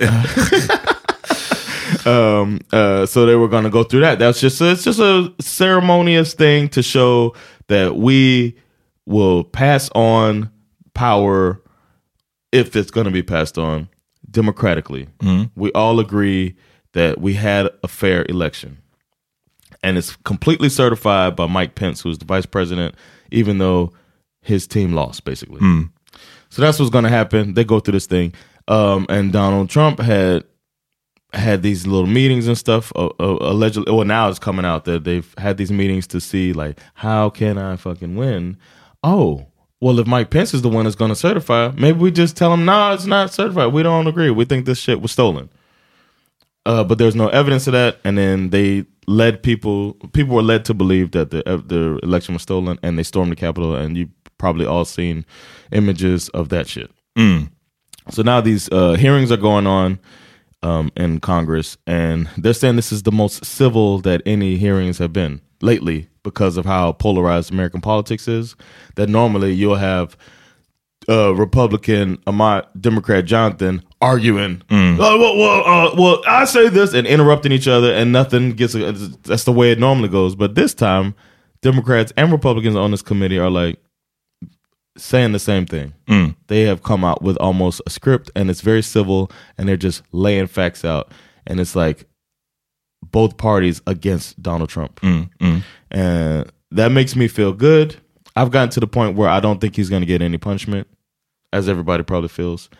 [2.06, 4.18] um uh so they were going to go through that.
[4.18, 7.34] That's just it's just a ceremonious thing to show
[7.68, 8.56] that we
[9.06, 10.50] will pass on
[10.94, 11.60] power
[12.50, 13.88] if it's going to be passed on
[14.30, 15.08] democratically.
[15.54, 16.56] We all agree
[16.92, 18.78] that we had a fair election.
[19.82, 22.94] And it's completely certified by Mike Pence who's the vice president
[23.30, 23.92] even though
[24.40, 25.60] his team lost basically
[26.52, 28.32] so that's what's going to happen they go through this thing
[28.68, 30.44] um and Donald Trump had
[31.32, 32.92] had these little meetings and stuff.
[32.94, 36.52] Uh, uh, allegedly, well, now it's coming out that they've had these meetings to see
[36.52, 38.58] like how can I fucking win.
[39.02, 39.46] Oh,
[39.80, 42.52] well, if Mike Pence is the one that's going to certify, maybe we just tell
[42.52, 43.72] him, nah, it's not certified.
[43.72, 44.30] We don't agree.
[44.30, 45.48] We think this shit was stolen.
[46.64, 49.94] Uh, but there's no evidence of that, and then they led people.
[50.12, 53.32] People were led to believe that the uh, the election was stolen, and they stormed
[53.32, 53.74] the Capitol.
[53.74, 54.08] And you
[54.42, 55.24] probably all seen
[55.70, 56.90] images of that shit.
[58.10, 60.00] So now these uh, hearings are going on
[60.64, 65.12] um, in Congress, and they're saying this is the most civil that any hearings have
[65.12, 68.56] been lately because of how polarized American politics is.
[68.96, 70.16] That normally you'll have
[71.08, 74.60] uh, Republican Amat, Democrat Jonathan arguing.
[74.72, 78.72] Oh, well, well, uh, well, I say this and interrupting each other, and nothing gets.
[78.72, 80.34] That's the way it normally goes.
[80.34, 81.14] But this time,
[81.60, 83.78] Democrats and Republicans on this committee are like
[84.96, 85.92] saying the same thing.
[86.06, 86.34] Mm.
[86.48, 90.02] They have come out with almost a script, and it's very civil, and they're just
[90.12, 91.10] laying facts out,
[91.46, 92.04] and it's like
[93.10, 95.62] both parties against Donald Trump, mm, mm.
[95.90, 97.96] and that makes me feel good.
[98.36, 100.86] I've gotten to the point where I don't think he's going to get any punishment,
[101.52, 102.70] as everybody probably feels.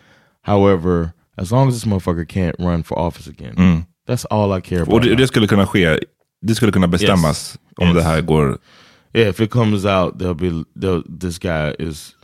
[0.43, 4.83] However, as long as this motherfucker can't run for office again, that's all I care
[4.83, 4.95] about.
[4.95, 5.99] och det, det skulle kunna ske
[6.43, 7.97] det skulle kunna bestämmas om Yes.
[7.97, 8.59] det här går...
[9.15, 12.15] Yeah, if it comes out, they'll be they'll, this guy is.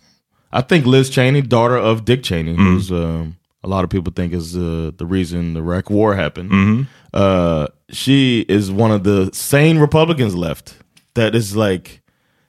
[0.52, 4.32] I think Liz Cheney, daughter of Dick Cheney, who's um, a lot of people think
[4.32, 6.86] is uh, the reason the Iraq War happened.
[7.12, 10.74] Uh, she is one of the sane Republicans left
[11.14, 12.00] that is like,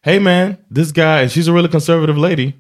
[0.02, 2.54] hey man, this guy, and she's a really conservative lady,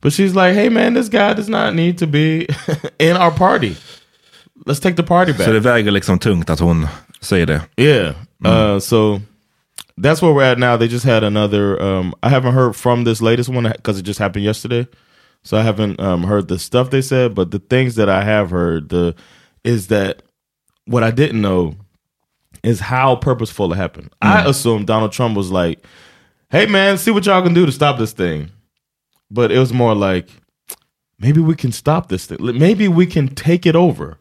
[0.00, 2.48] but she's like, hey man, this guy does not need to be
[2.98, 3.76] in our party.
[4.66, 5.46] Let's take the party back.
[5.46, 6.86] Så det väger liksom tungt att hon
[7.20, 7.60] säger det.
[7.76, 8.14] Yeah.
[8.44, 9.20] Uh, so
[9.98, 10.76] that's where we're at now.
[10.76, 11.80] They just had another.
[11.82, 14.86] Um, I haven't heard from this latest one because it just happened yesterday.
[15.42, 18.50] So I haven't um, heard the stuff they said, but the things that I have
[18.50, 19.14] heard the
[19.64, 20.22] is that
[20.86, 21.76] what I didn't know
[22.62, 24.10] is how purposeful it happened.
[24.20, 25.84] I assumed Donald Trump was like,
[26.50, 28.50] "Hey man, see what y'all can do to stop this thing,"
[29.30, 30.28] but it was more like,
[31.20, 32.38] "Maybe we can stop this thing.
[32.40, 34.18] Maybe we can take it over."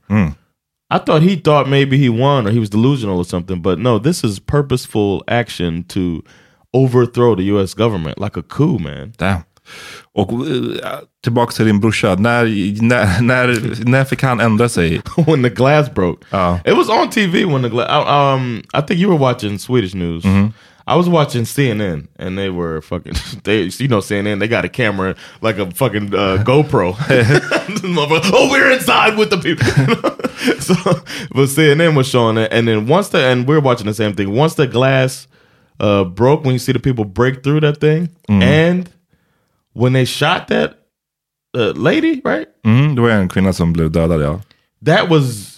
[0.96, 4.00] I thought he thought maybe he won or he was delusional or something, but no,
[4.00, 6.24] this is purposeful action to
[6.74, 7.74] overthrow the U.S.
[7.76, 9.14] government like a coup, man.
[9.18, 9.44] Damn.
[10.14, 12.16] Och eh, tillbaka till din brorsa.
[12.16, 12.46] När,
[12.82, 15.02] när, när, när fick han ändra sig?
[15.28, 16.58] when the glass broke, Oh.
[16.66, 17.90] it was on TV when the glass.
[18.08, 20.24] Um, I think you were watching Swedish news.
[20.88, 23.14] I was watching CNN, and they were fucking.
[23.44, 24.40] They, you know, CNN.
[24.40, 26.96] They got a camera like a fucking uh, GoPro.
[28.34, 29.66] Oh, we're inside with the people.
[30.60, 30.76] so,
[31.32, 34.34] but CNN was showing it, and then once the and we're watching the same thing.
[34.34, 35.28] Once the glass
[35.80, 38.90] uh, broke, when you see the people break through that thing, and
[39.74, 40.80] when they shot that
[41.56, 42.48] uh, lady, right?
[42.64, 44.40] Mm, det var en kvinna som blev dödad ja.
[44.86, 45.58] that was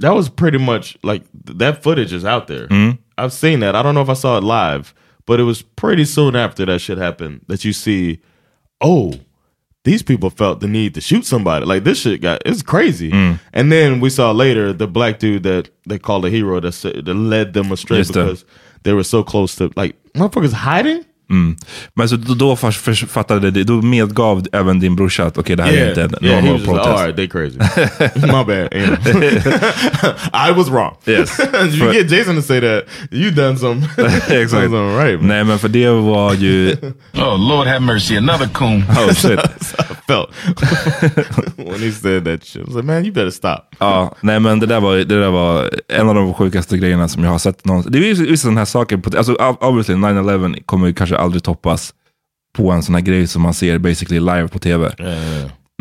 [0.00, 1.24] that was pretty much like
[1.58, 2.66] that footage is out there.
[3.22, 3.74] I've seen that.
[3.74, 4.94] I don't know if I saw it live,
[5.26, 8.20] but it was pretty soon after that shit happened that you see,
[8.80, 9.12] oh,
[9.84, 11.64] these people felt the need to shoot somebody.
[11.64, 13.10] Like this shit got it's crazy.
[13.10, 13.40] Mm.
[13.52, 16.72] And then we saw later the black dude that they called a hero that
[17.04, 18.44] that led them astray Just because
[18.82, 21.06] they were so close to like motherfuckers hiding.
[21.94, 25.56] Men så då, då för, för, fattade det, då medgav även din brorsa att okej
[25.56, 26.44] det här är inte en yeah.
[26.44, 26.88] Normal like, protest.
[26.88, 27.58] all right, they crazy.
[28.26, 28.68] My bad.
[28.72, 30.48] you know.
[30.48, 30.94] I was wrong.
[31.06, 31.40] Yes.
[31.74, 33.82] you get Jason to say that, you done some
[34.28, 34.50] Exakt.
[34.50, 35.20] something right.
[35.20, 35.28] Man.
[35.28, 36.76] Nej men för det var ju...
[37.14, 38.16] Oh, Lord have mercy.
[38.16, 38.82] Another coon.
[38.88, 39.38] Oh shit.
[39.78, 40.30] I felt
[41.56, 42.62] when he said that shit.
[42.62, 43.58] I was like, man, you better stop.
[43.78, 47.24] Ja, nej men det där, var, det där var en av de sjukaste grejerna som
[47.24, 47.92] jag har sett någonsin.
[47.92, 51.16] Det är ju vissa sådana här saker, på, alltså ob- obviously 9-11 kommer ju kanske
[51.20, 51.94] aldrig toppas
[52.56, 54.94] på en sån här grej som man ser basically live på tv.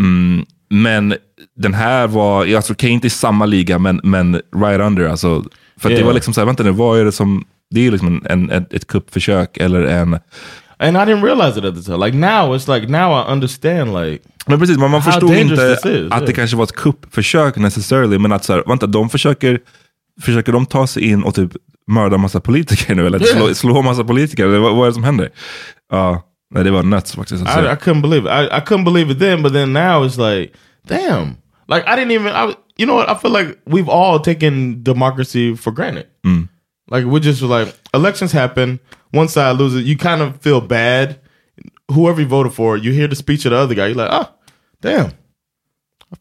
[0.01, 1.15] Mm, men
[1.55, 5.07] den här var, jag tror kanske inte i samma liga, men, men right under.
[5.07, 5.43] Alltså,
[5.77, 6.05] för att det Yeah.
[6.05, 8.87] var liksom såhär, vänta nu, vad är det som, det är liksom en, en, ett
[8.87, 10.13] kuppförsök eller en...
[10.81, 12.05] And I didn't realize it at the time.
[12.05, 13.93] Like now, it's like now I understand.
[13.93, 16.33] Like Men precis, man How förstod inte is, att det yeah.
[16.33, 19.59] kanske var ett kuppförsök necessarily, men att så här, vänta, de försöker,
[20.21, 21.51] försöker de ta sig in och typ
[21.89, 23.07] mörda massa politiker nu?
[23.07, 24.45] Eller slå, slå massa politiker?
[24.45, 25.29] Vad, vad är det som händer?
[25.91, 26.23] Ja,
[26.55, 27.41] nej, det var nuts faktiskt.
[27.43, 28.51] I, I couldn't believe it.
[28.51, 30.53] I, I couldn't believe it then, but then now it's like,
[30.87, 31.37] damn.
[31.67, 32.27] Like I didn't even.
[32.27, 33.09] I, you know what?
[33.09, 36.07] I feel like we've all taken democracy for granted.
[36.91, 38.79] Like we just were like elections happen,
[39.11, 41.19] one side loses, you kind of feel bad.
[41.91, 44.27] Whoever you voted for, you hear the speech of the other guy, you're like, oh,
[44.81, 45.11] damn.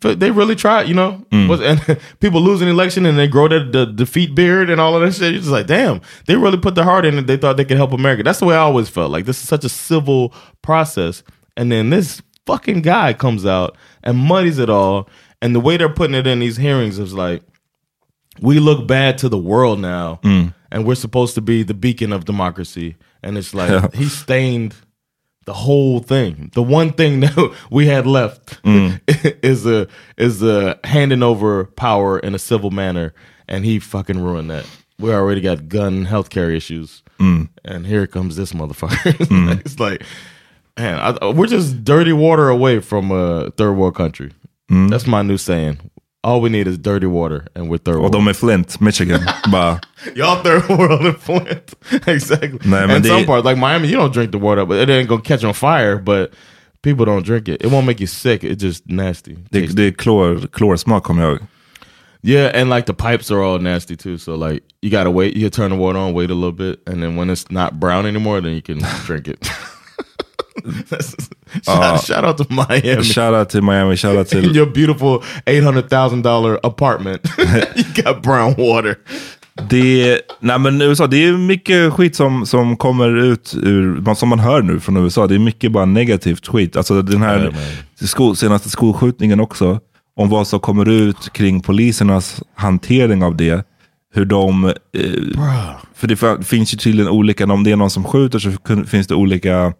[0.00, 1.24] They really tried, you know.
[1.32, 1.48] Mm.
[1.48, 4.94] Was, and people lose an election and they grow the, the defeat beard and all
[4.94, 5.34] of that shit.
[5.34, 7.26] Just like, damn, they really put their heart in it.
[7.26, 8.22] They thought they could help America.
[8.22, 9.10] That's the way I always felt.
[9.10, 11.22] Like this is such a civil process,
[11.56, 15.08] and then this fucking guy comes out and muddies it all.
[15.40, 17.42] And the way they're putting it in these hearings is like,
[18.40, 20.52] we look bad to the world now, mm.
[20.70, 22.96] and we're supposed to be the beacon of democracy.
[23.22, 24.74] And it's like he stained
[25.48, 26.50] the whole thing.
[26.52, 32.34] The one thing that we had left is a is a handing over power in
[32.34, 33.14] a civil manner,
[33.48, 34.66] and he fucking ruined that.
[34.98, 37.02] We already got gun healthcare issues,
[37.64, 39.16] and here comes this motherfucker.
[39.64, 40.02] it's like,
[40.76, 44.32] man, I, we're just dirty water away from a third world country.
[44.90, 45.87] That's my new saying.
[46.24, 48.12] All we need is dirty water, and we're third Och world.
[48.12, 49.20] de är Flint, Michigan.
[49.52, 49.80] Bara,
[50.16, 51.74] Y'all third world in Flint.
[52.08, 52.58] exactly.
[52.68, 55.08] Man, and they- some parts, like Miami, you don't drink the water, but it ain't
[55.08, 55.96] gonna catch on fire.
[55.98, 56.32] But
[56.82, 57.62] people don't drink it.
[57.64, 58.42] It won't make you sick.
[58.42, 59.36] It's just nasty.
[59.50, 61.40] det, det är klor, klorsmak kommer jag ihåg.
[62.22, 64.18] yeah, and like the pipes are all nasty too.
[64.18, 65.36] So like you gotta wait.
[65.36, 68.06] You turn the water on, wait a little bit, and then when it's not brown
[68.06, 69.38] anymore, then you can drink it.
[71.62, 73.02] shout, shout out to Miami.
[73.02, 74.56] Shoutout till Miami, shoutout In till...
[74.56, 77.20] your beautiful eight hundred thousand dollar apartment,
[77.76, 78.96] you got brown water.
[79.70, 84.38] Det, nej men USA, det är mycket skit som, som kommer ut ur, som man
[84.38, 85.26] hör nu från USA.
[85.26, 86.76] Det är mycket bara negativt skit.
[86.76, 87.54] Alltså den här
[88.00, 89.80] skol, senaste skolskjutningen också,
[90.16, 93.64] om vad som kommer ut kring polisernas hantering av det.
[94.14, 94.64] hur de...
[94.64, 94.72] Eh,
[95.94, 98.50] för det finns ju tydligen olika, om det är någon som skjuter så
[98.86, 99.72] finns det olika,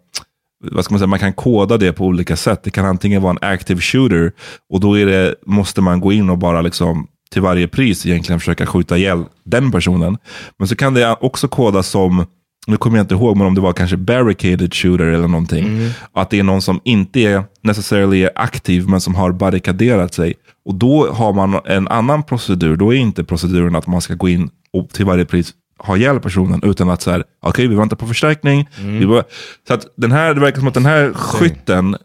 [0.63, 2.63] vad ska man säga, man kan koda det på olika sätt.
[2.63, 4.31] Det kan antingen vara en active shooter
[4.69, 8.65] och då det, måste man gå in och bara liksom till varje pris egentligen försöka
[8.65, 10.17] skjuta ihjäl den personen.
[10.59, 12.25] Men så kan det också kodas som,
[12.67, 15.89] nu kommer jag inte ihåg, men om det var kanske barricaded shooter eller någonting.
[16.13, 20.33] Att det är någon som inte är necessarily är aktiv, men som har barrikaderat sig.
[20.65, 22.75] Och då har man en annan procedur.
[22.75, 26.19] Då är inte proceduren att man ska gå in och till varje pris ha ihjäl
[26.19, 28.69] personen, utan att så här, okej, vi väntar på förstärkning.
[29.07, 29.23] Bara,
[29.67, 31.97] så att den här, det verkar som att den här skytten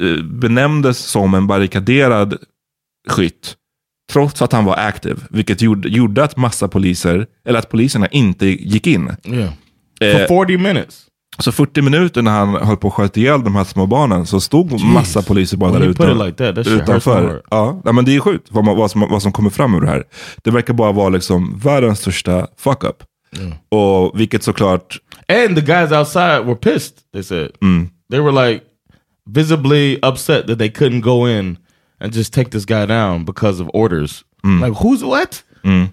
[0.00, 2.36] eh, benämndes som en barrikaderad
[3.08, 3.54] skytt.
[4.12, 5.24] Trots att han var aktiv.
[5.30, 9.16] Vilket gjorde, gjorde att massa poliser, eller att poliserna inte gick in.
[9.24, 9.52] Yeah.
[10.00, 11.04] Eh, For 40 minutes.
[11.38, 14.40] Så 40 minuter när han höll på att skjuta ihjäl de här små barnen så
[14.40, 17.42] stod massa poliser bara där utan, like that, utanför.
[17.50, 19.86] Ja, men det är sjukt vad, man, vad, som, vad som kommer fram ur det
[19.86, 20.04] här.
[20.36, 23.02] Det verkar bara vara liksom världens största fuck-up.
[23.68, 27.50] Och vilket såklart, And the guys outside were pissed, they said.
[27.62, 27.88] Mm.
[28.10, 28.64] They were like
[29.26, 31.58] visibly upset that they couldn't go in
[32.00, 34.24] and just take this guy down because of orders.
[34.44, 35.42] Like, who's what?
[35.64, 35.90] I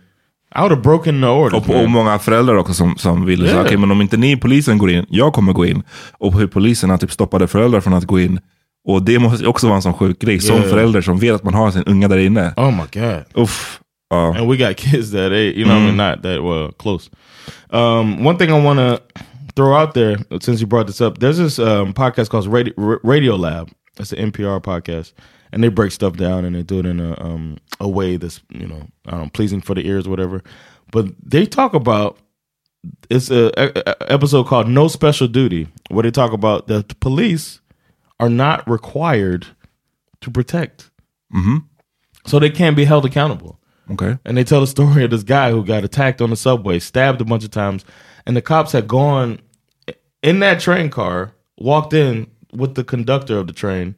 [0.61, 1.53] would have broken the orders.
[1.69, 3.65] och, och många föräldrar också som, som ville säga, Yeah.
[3.65, 5.83] okej men om inte ni polisen går in, jag kommer gå in.
[6.17, 8.39] Och hur poliserna typ stoppade föräldrar från att gå in.
[8.87, 10.69] Och det måste också vara en sån sjuk grej, som Yeah.
[10.69, 12.53] förälder som vet att man har sin unga där inne.
[12.57, 13.23] Oh my God.
[13.43, 13.79] Uff.
[14.09, 14.35] Ja.
[14.37, 17.09] and we got kids that age, you know, what I mean, not that well close.
[17.69, 18.97] Um, one thing I want to
[19.55, 23.35] throw out there, since you brought this up, there's this um, podcast called Radio, Radio
[23.35, 23.69] Lab.
[23.99, 25.13] It's an NPR podcast,
[25.55, 28.41] and they break stuff down and they do it in a um, a way that's
[28.49, 30.43] you know I don't know, pleasing for the ears, or whatever.
[30.91, 32.19] But they talk about
[33.09, 37.61] it's a, a- episode called No Special Duty, where they talk about that the police
[38.19, 39.47] are not required
[40.21, 40.91] to protect,
[42.27, 43.57] so they can't be held accountable.
[43.91, 46.79] Okay, and they tell the story of this guy who got attacked on the subway,
[46.79, 47.85] stabbed a bunch of times,
[48.25, 49.39] and the cops had gone
[50.21, 53.95] in that train car, walked in with the conductor of the train,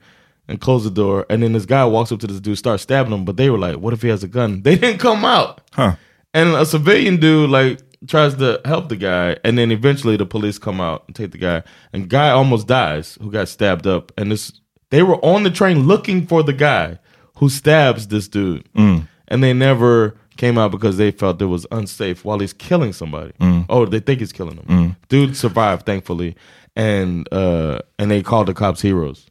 [0.48, 1.26] and closed the door.
[1.30, 3.58] And then this guy walks up to this dude, starts stabbing him, but they were
[3.58, 5.96] like, "What if he has a gun?" They didn't come out, Huh.
[6.34, 10.60] and a civilian dude like tries to help the guy, and then eventually the police
[10.60, 14.32] come out and take the guy, and guy almost dies who got stabbed up, and
[14.32, 14.52] this
[14.90, 17.00] they were on the train looking for the guy
[17.38, 19.08] who stabs this dude, mm.
[19.28, 23.34] and they never came out because they felt it was unsafe while he's killing somebody.
[23.40, 23.66] Mm.
[23.70, 24.66] Oh, they think he's killing them.
[24.66, 24.96] Mm.
[25.10, 26.36] Dude survived, thankfully,
[26.76, 29.26] and uh, and they called the cops heroes.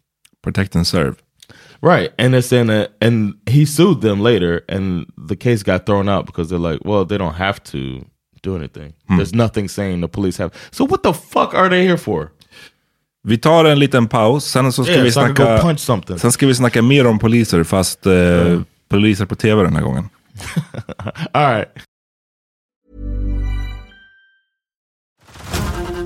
[0.47, 1.15] Protect and serve.
[1.83, 6.09] Right, and it's in a, and he sued them later, and the case got thrown
[6.09, 8.05] out because they're like, well, they don't have to
[8.43, 8.93] do anything.
[9.09, 10.51] There's nothing saying the police have.
[10.71, 12.31] So what the fuck are they here for?
[13.25, 16.19] Vi tar en liten paus, sen så ska, Yeah, vi, so snacka, punch something.
[16.19, 20.09] sen ska vi snacka mer om poliser, fast eh, poliser på tv den här gången.
[21.33, 21.69] All right.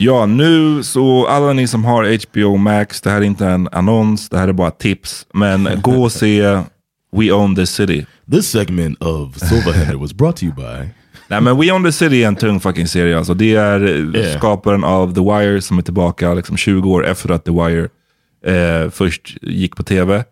[0.00, 4.28] Ja, nu så alla ni som har HBO Max, det här är inte en annons,
[4.28, 5.26] det här är bara tips.
[5.34, 6.42] Men gå och se
[7.16, 8.06] We Own This City.
[8.32, 10.88] This segment of Silverhander was brought to you by.
[11.28, 13.34] Nej men We Own This City är en tung fucking serie alltså.
[13.34, 14.38] Det är eh, Yeah.
[14.38, 17.88] skaparen av The Wire som är tillbaka liksom 20 år efter att The Wire
[18.46, 20.24] eh, först gick på tv.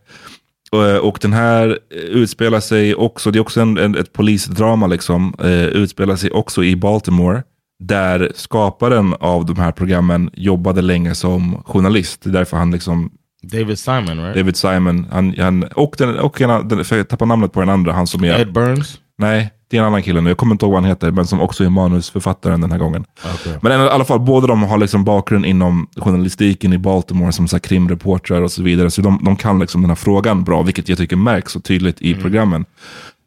[0.71, 4.87] Och, och den här eh, utspelar sig också, det är också en, en, ett polisdrama
[4.87, 7.43] liksom, eh, utspelar sig också i Baltimore.
[7.79, 12.21] Där skaparen av de här programmen jobbade länge som journalist.
[12.23, 13.11] Det är därför han liksom
[13.43, 14.35] David Simon, right?
[14.35, 17.69] David Simon, han, han, och, den, och en, den, för jag tappar namnet på den
[17.69, 18.41] andra, han som är...
[18.41, 19.01] Ed Burns.
[19.19, 20.31] Nej, det är en annan kille nu.
[20.31, 23.05] Jag kommer inte ihåg vad han heter, men som också är manusförfattaren den här gången.
[23.35, 23.59] Okay.
[23.63, 27.59] Men i alla fall, båda de har liksom bakgrund inom journalistiken i Baltimore som så
[27.59, 28.91] krimreportrar och så vidare.
[28.91, 32.03] Så de, de kan liksom den här frågan bra, vilket jag tycker märks så tydligt
[32.03, 32.65] i programmen.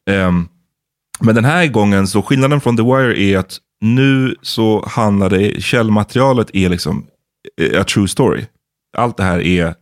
[0.10, 0.48] Ehm,
[1.20, 5.64] men den här gången, så skillnaden från The Wire är att nu så handlar det,
[5.64, 7.08] källmaterialet är liksom
[7.62, 8.46] eh, a true story.
[8.98, 9.74] Allt det här är,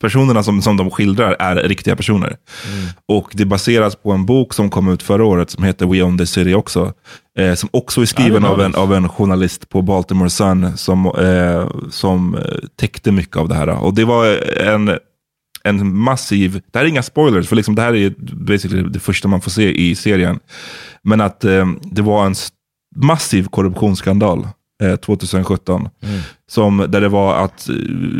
[0.00, 2.36] personerna som, som de skildrar är riktiga personer.
[3.08, 6.18] Och det baseras på en bok som kom ut förra året som heter We Own
[6.18, 6.92] the City också.
[7.38, 8.80] Eh, som också är skriven av en, this.
[8.80, 12.42] av en journalist på Baltimore Sun som, eh, som eh,
[12.76, 13.68] täckte mycket av det här.
[13.68, 14.26] Och det var
[14.60, 14.98] en,
[15.64, 19.28] en massiv, det här är inga spoilers, för liksom det här är basically det första
[19.28, 20.38] man får se i serien.
[21.02, 22.34] Men att eh, det var en
[22.94, 24.48] massiv korruptionsskandal
[24.82, 25.88] eh, 2017.
[26.46, 27.74] Som, där det var att eh,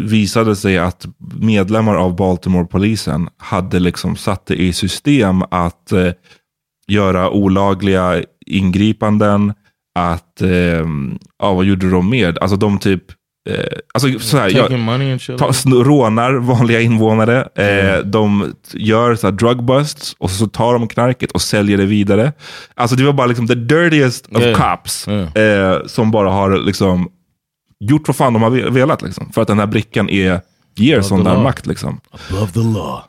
[0.05, 1.07] visade sig att
[1.41, 6.13] medlemmar av Baltimore-polisen hade liksom satt det i system att eh,
[6.87, 9.55] göra olagliga ingripanden,
[9.99, 10.87] att, eh,
[11.39, 12.39] ja vad gjorde de mer?
[12.41, 13.05] Alltså de typ,
[13.51, 13.65] eh,
[13.95, 14.81] alltså så här, Taking jag,
[15.39, 15.53] ta,
[15.85, 17.49] rånar vanliga invånare.
[17.55, 21.79] Eh, de t- gör så här drug busts och så tar de knarket och säljer
[21.79, 22.33] det vidare.
[22.75, 24.77] Alltså det var bara liksom the dirtiest of Yeah.
[24.77, 25.09] cops.
[25.09, 27.09] Eh, som bara har liksom
[27.81, 29.03] gjort vad fan de har ve- velat.
[29.03, 30.41] Liksom, för att den här brickan är,
[30.77, 31.43] ger sån där law.
[31.43, 31.67] makt.
[31.67, 32.01] Liksom.
[32.31, 33.01] Above the law.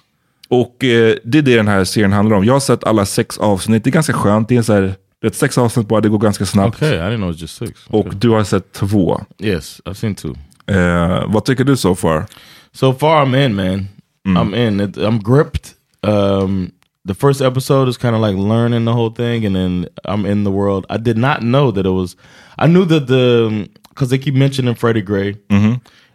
[0.50, 2.46] Och eh, det är det den här serien handlar om.
[2.46, 3.84] Jag har sett alla sex avsnitt.
[3.84, 4.50] Det är ganska skönt.
[4.50, 4.96] Det är så här,
[5.28, 6.76] är sex avsnitt bara, det går ganska snabbt.
[6.76, 7.86] Okay, I didn't know it was just six.
[7.88, 9.22] Och du har sett två.
[9.40, 10.34] Yes, I've seen two.
[10.68, 12.26] Eh, vad tycker du so far?
[12.72, 13.88] So far, I'm in, man.
[14.26, 14.80] I'm in.
[14.80, 15.76] It, I'm gripped.
[16.04, 16.72] Um,
[17.08, 20.44] the first episode is kind of like learning the whole thing, and then I'm in
[20.44, 20.86] the world.
[20.90, 22.16] I did not know that it was.
[22.58, 25.36] I knew that the because they keep mentioning Freddie Gray,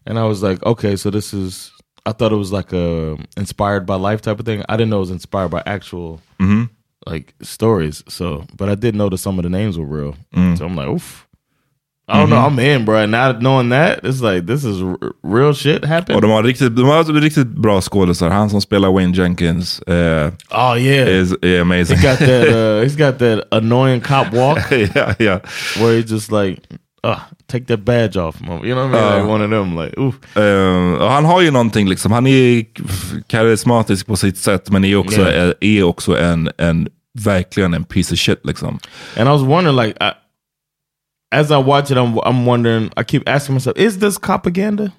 [0.07, 1.71] and I was like, okay, so this is.
[2.07, 4.65] I thought it was like a inspired by life type of thing.
[4.69, 6.21] I didn't know it was inspired by actual
[7.07, 8.03] like stories.
[8.09, 10.15] So, but I did know that some of the names were real.
[10.57, 11.27] So I'm like, oof.
[12.13, 12.39] I don't know.
[12.45, 12.97] I'm in, bro.
[13.03, 16.17] And now knowing that, it's like this is r- real shit happening.
[16.17, 18.31] Och de har riktigt, de har riktigt bra skådisar.
[18.31, 21.97] Han som spelar Wayne Jenkins eh, Oh yeah, is, är amazing.
[21.99, 22.49] he got that.
[22.51, 25.41] Uh, he's got that annoying cop walk ja, ja.
[25.79, 26.61] where he just like,
[27.05, 27.21] uh,
[27.51, 28.65] take that badge off, mom.
[28.65, 29.13] You know what I mean?
[29.13, 29.17] Uh.
[29.19, 29.97] like one of them, like,
[31.05, 32.13] och han har ju någonting, liksom.
[32.13, 32.65] han är
[33.27, 35.43] karismatisk på sitt sätt, men är också, Yeah.
[35.49, 36.89] är, är också en, en,
[37.19, 38.41] verkligen en piece of shit.
[38.47, 38.79] Liksom.
[39.17, 40.13] And I was wondering, like, I,
[41.33, 42.91] as I watch it, I'm I'm wondering.
[42.97, 44.91] I keep asking myself, is this propaganda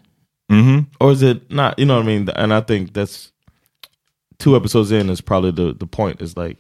[0.52, 0.86] Mhm.
[1.00, 1.74] or is it not?
[1.78, 2.30] You know what I mean?
[2.36, 3.30] And I think that's
[4.38, 6.22] two episodes in is probably the the point.
[6.22, 6.58] Is like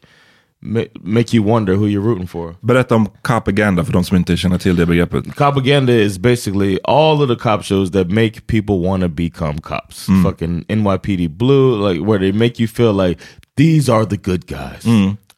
[0.61, 2.55] make you wonder who you're rooting for.
[2.61, 5.35] Berätta om propaganda för de som inte känner till det begreppet.
[5.35, 10.07] Propaganda is basically all of the cop shows that make people want to become cops.
[10.23, 13.19] Fucking NYPD Blue, like where they make you feel like
[13.55, 14.85] these are the good guys.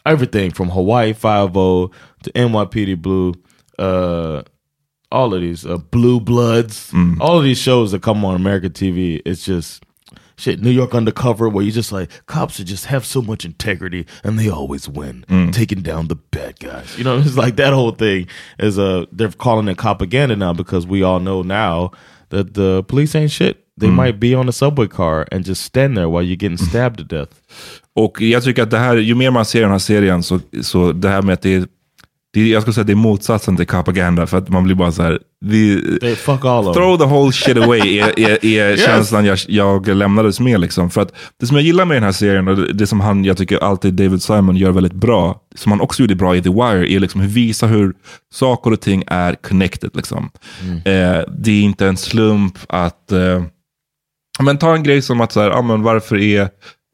[0.06, 1.92] Everything from Hawaii Five O
[2.24, 3.34] to NYPD Blue,
[3.80, 4.42] uh,
[5.12, 9.22] all of these uh, Blue Bloods, all of these shows that come on American TV.
[9.26, 9.84] It's just
[10.36, 10.62] shit.
[10.62, 14.40] New York Undercover, where you just like cops should just have so much integrity and
[14.40, 16.98] they always win, taking down the bad guys.
[16.98, 18.28] You know, it's like that whole thing
[18.60, 21.92] is uh they're calling it propaganda now because we all know now
[22.30, 23.58] that the police ain't shit.
[23.76, 26.98] They might be on a subway car and just stand there while you're getting stabbed
[26.98, 27.42] to death.
[27.96, 30.92] Och jag tycker att det här, ju mer man ser den här serien, så, så
[30.92, 31.68] det här med att det är,
[32.34, 35.04] det, jag skulle säga det är motsatsen till propaganda, för att man blir bara så
[35.04, 36.84] här, vi, They fuck all of them.
[36.84, 40.60] Throw the whole shit away är, är, är känslan jag, jag lämnades med.
[40.60, 40.90] Liksom.
[40.90, 43.26] För att det som jag gillar med den här serien, och det, det som han,
[43.26, 46.50] jag tycker alltid David Simon gör väldigt bra, som han också gjorde bra i The
[46.50, 47.94] Wire, är liksom att visa hur
[48.34, 49.92] saker och ting är connected.
[49.94, 50.30] Liksom.
[50.86, 53.12] Eh, det är inte en slump att...
[53.12, 53.44] Eh,
[54.40, 56.50] men ta en grej som att så här, ja, men varför är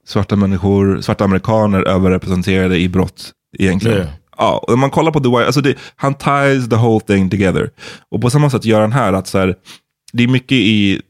[0.07, 3.97] svarta människor, svarta amerikaner överrepresenterade i brott egentligen?
[3.97, 4.09] Yeah.
[4.39, 7.29] Ja, och när man kollar på The Wire, alltså det, han ties the whole thing
[7.29, 7.69] together.
[8.11, 9.55] Och på samma sätt gör han här att så här,
[10.13, 11.01] det är mycket i,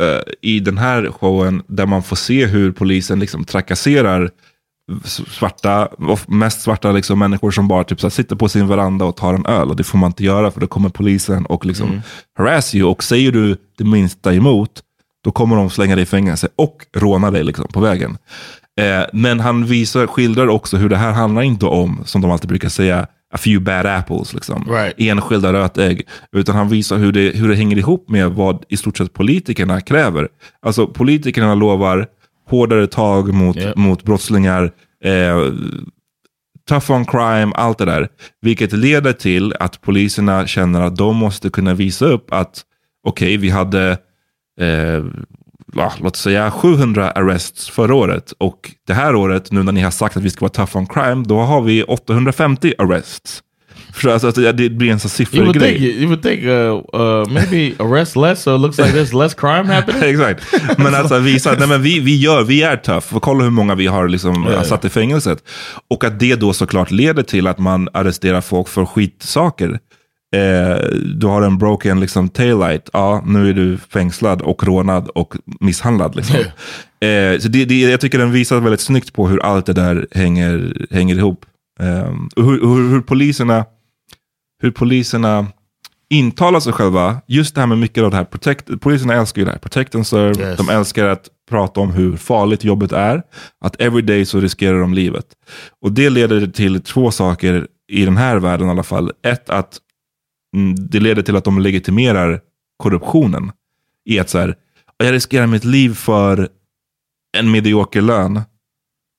[0.00, 4.30] eh, i den här showen där man får se hur polisen liksom trakasserar
[5.04, 5.88] svarta,
[6.26, 9.34] mest svarta liksom människor som bara typ så här, sitter på sin veranda och tar
[9.34, 9.68] en öl.
[9.68, 12.02] Och det får man inte göra för då kommer polisen och liksom
[12.38, 12.90] harass you.
[12.90, 14.82] Och säger du det minsta emot,
[15.24, 18.18] då kommer de slänga dig i fängelse och råna dig liksom på vägen.
[18.80, 22.48] Eh, men han visar, skildrar också hur det här handlar inte om, som de alltid
[22.48, 24.34] brukar säga, a few bad apples.
[24.34, 24.64] Liksom.
[24.70, 24.94] Right.
[24.98, 26.02] Enskilda rötägg.
[26.32, 29.80] Utan han visar hur det, hur det hänger ihop med vad i stort sett politikerna
[29.80, 30.28] kräver.
[30.62, 32.06] Alltså politikerna lovar
[32.50, 33.76] hårdare tag mot, Yep.
[33.76, 34.70] mot brottslingar,
[35.04, 35.52] eh,
[36.68, 38.08] tough on crime, allt det där.
[38.40, 42.62] Vilket leder till att poliserna känner att de måste kunna visa upp att
[43.06, 43.90] okej, vi hade
[44.60, 45.04] eh,
[45.72, 48.32] ja, låt säga 700 arrests förra året.
[48.38, 50.86] Och det här året, nu när ni har sagt att vi ska vara tough on
[50.86, 53.42] crime, då har vi 850 arrests.
[53.96, 54.10] Förstår?
[54.10, 56.00] Alltså, att det blir en sån You siffergrej.
[56.00, 59.64] you would think uh, uh, maybe arrest less so it looks like there's less crime
[59.74, 60.02] happening.
[60.10, 60.44] Exakt.
[60.78, 63.16] Men alltså visa att nej, men vi, vi, gör, vi är tough.
[63.16, 64.64] Och kolla hur många vi har liksom, ja.
[64.64, 65.38] satt i fängelset.
[65.90, 69.78] Och att det då såklart leder till att man arresterar folk för skitsaker.
[70.36, 70.78] Eh,
[71.14, 72.90] du har en broken liksom, taillight.
[72.92, 76.16] Ja, nu är du fängslad och rånad och misshandlad.
[76.16, 76.36] Liksom.
[77.00, 80.06] Eh, så det, det, jag tycker den visar väldigt snyggt på hur allt det där
[80.10, 81.46] hänger, hänger ihop.
[81.80, 83.64] Eh, och hur, hur, hur poliserna
[84.62, 85.46] hur poliserna
[86.10, 87.16] intalar sig själva.
[87.26, 89.94] Just det här med mycket av det här, protect, poliserna älskar ju det här, protect
[89.94, 90.42] and serve.
[90.42, 90.56] Yes.
[90.56, 93.22] De älskar att prata om hur farligt jobbet är.
[93.60, 95.26] Att every day så riskerar de livet.
[95.82, 99.12] Och det leder till två saker i den här världen i alla fall.
[99.22, 99.78] Ett, att
[100.90, 102.40] det leder till att de legitimerar
[102.76, 103.52] korruptionen.
[104.04, 104.54] I att så här,
[104.98, 106.48] jag riskerar mitt liv för
[107.38, 108.40] en medioker lön.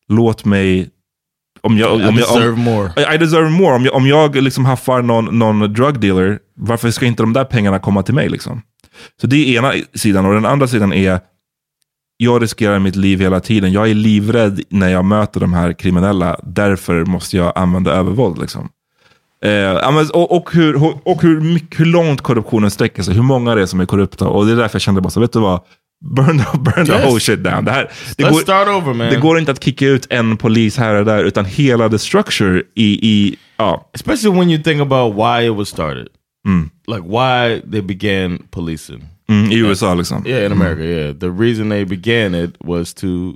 [0.08, 0.90] Låt mig
[1.62, 2.92] om jag, om I om, deserve more.
[2.98, 3.76] I I deserve more.
[3.76, 7.46] Om jag, om jag liksom haffar någon, någon drug dealer, varför ska inte de där
[7.46, 8.30] pengarna komma till mig?
[8.30, 8.62] Liksom?
[9.22, 10.26] Så det är ena sidan.
[10.26, 11.20] Och den andra sidan är,
[12.18, 13.72] jag riskerar mitt liv hela tiden.
[13.72, 16.40] Jag är livrädd när jag möter de här kriminella.
[16.44, 18.42] Därför måste jag använda övervåld.
[18.42, 18.70] Liksom.
[19.46, 23.14] Eh, och, och, hur, och hur, mycket, hur långt korruptionen sträcker sig.
[23.14, 24.28] Hur många det är som är korrupta.
[24.28, 25.62] Och det är därför jag kände bara så, vet du vad?
[26.16, 27.06] Burn, the- burn the Yes.
[27.06, 27.66] whole shit down.
[27.66, 29.10] Det, här, det, Let's går, start over man.
[29.10, 32.64] det går inte att kicka ut en polis här och där, utan hela the structure
[32.76, 33.90] i, i ja.
[33.94, 36.08] Especially when you think about why it was started.
[36.48, 36.70] Mm.
[36.88, 39.04] Like why they began policing.
[39.30, 40.24] Mm, I USA liksom.
[40.28, 41.14] Yeah, in America, yeah.
[41.16, 43.34] The reason they began it was to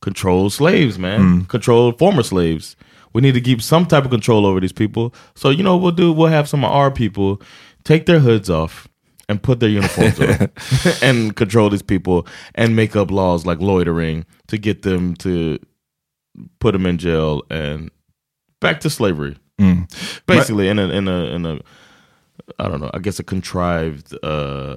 [0.00, 1.20] control slaves, man.
[1.20, 1.44] Mm.
[1.46, 2.76] Control former slaves.
[3.12, 5.14] We need to keep some type of control over these people.
[5.34, 6.12] So you know we'll do?
[6.12, 7.40] We'll have some of our people
[7.84, 8.88] take their hoods off
[9.28, 10.50] and put their uniforms on
[11.02, 15.58] and control these people and make up laws like loitering to get them to
[16.58, 17.90] put them in jail and
[18.60, 19.36] back to slavery.
[19.60, 19.88] Mm.
[20.26, 21.60] Basically, in a in a in a
[22.58, 22.90] I don't know.
[22.96, 24.76] I guess a contrived uh,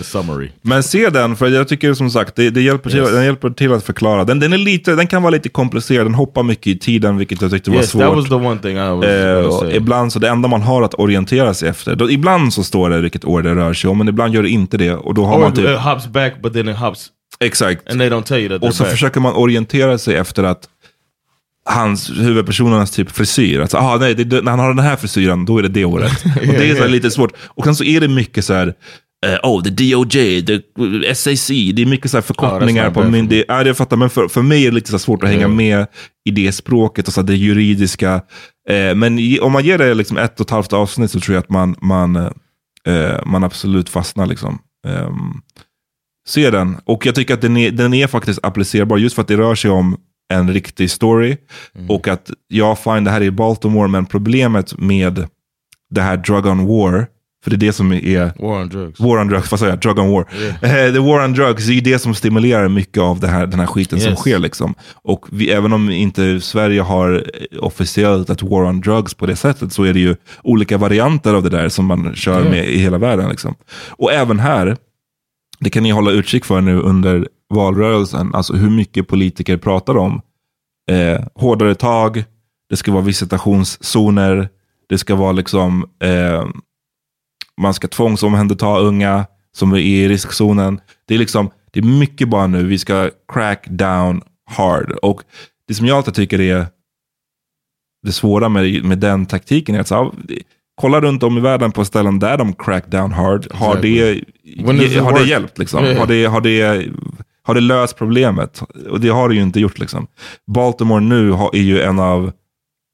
[0.02, 0.50] summary.
[0.62, 3.10] Men se den, för jag tycker som sagt, det, det hjälper, till, Yes.
[3.10, 4.24] den hjälper till att förklara.
[4.24, 7.42] Den, den, är lite, den kan vara lite komplicerad, den hoppar mycket i tiden, vilket
[7.42, 8.02] jag tyckte var Yes, svårt.
[8.02, 9.76] that was the one thing I was say.
[9.76, 11.96] ibland så det enda man har att orientera sig efter.
[11.96, 14.48] Då, ibland så står det vilket år det rör sig om, men ibland gör det
[14.50, 14.94] inte det.
[14.94, 15.64] Och då har Or man typ...
[15.70, 17.08] it hops back, but then it hops,
[17.40, 17.90] Exakt.
[17.90, 18.92] and they don't tell you that Och så back.
[18.92, 20.68] försöker man orientera sig efter att
[21.66, 23.60] hans huvudpersonernas typ frisyr.
[23.60, 26.24] Alltså, ah, nej, det, när han har den här frisyren, då är det det året.
[26.24, 27.32] och det är så lite svårt.
[27.44, 28.74] Och sen så är det mycket så här,
[29.26, 33.26] eh, oh, the DOJ, the SAC, det är mycket så här förkortningar not på.
[33.28, 35.40] Det, ja, det fattar, men för, för mig är det lite så svårt att hänga
[35.40, 35.54] Yeah.
[35.54, 35.86] med
[36.24, 38.22] i det språket och så det juridiska.
[38.68, 41.34] Eh, men i, om man ger det liksom ett och ett halvt avsnitt så tror
[41.34, 42.16] jag att man, man,
[42.86, 44.26] eh, man absolut fastnar.
[44.26, 44.58] Liksom.
[44.86, 45.40] Ehm,
[46.28, 46.76] se den.
[46.84, 49.54] Och jag tycker att den är, den är faktiskt applicerbar just för att det rör
[49.54, 49.96] sig om
[50.34, 51.36] en riktig story.
[51.88, 55.26] Och att jag fine det här är Baltimore, men problemet med
[55.90, 57.06] det här drug on war,
[57.44, 59.00] för det är det som är War on drugs.
[59.00, 59.80] War on drugs, vad säger jag?
[59.80, 60.26] Drug on war.
[60.62, 63.60] Eh, the war on drugs, det är det som stimulerar mycket av det här, den
[63.60, 64.20] här skiten som Yes.
[64.20, 64.38] sker.
[64.38, 64.74] Liksom.
[64.94, 67.14] Och vi, även om inte Sverige har
[67.52, 71.34] eh, officiellt ett war on drugs på det sättet, så är det ju olika varianter
[71.34, 72.50] av det där som man kör Yeah.
[72.50, 73.28] med i hela världen.
[73.30, 73.54] Liksom.
[73.90, 74.76] Och även här,
[75.60, 80.20] det kan ni hålla utkik för nu under valrörelsen, alltså hur mycket politiker pratar om
[80.90, 82.24] eh, hårdare tag,
[82.68, 84.48] det ska vara visitationszoner,
[84.88, 86.46] det ska vara liksom, eh,
[87.60, 89.26] man ska tvångsomhänderta unga
[89.56, 90.80] som är i riskzonen.
[91.06, 94.90] Det är liksom, det är mycket bara nu, vi ska crack down hard.
[94.90, 95.22] Och
[95.68, 96.66] det som jag alltid tycker är
[98.02, 100.14] det svåra med, med den taktiken är att så,
[100.74, 103.52] kolla runt om i världen på ställen där de crack down hard.
[103.52, 104.14] Har det,
[104.56, 105.58] does it har det hjälpt?
[105.58, 105.84] Liksom?
[105.84, 105.98] Yeah.
[105.98, 106.86] Har, det, har, det,
[107.46, 108.62] har det löst problemet?
[108.88, 109.78] Och det har det ju inte gjort.
[109.78, 110.06] Liksom.
[110.46, 112.32] Baltimore nu har, är ju en av,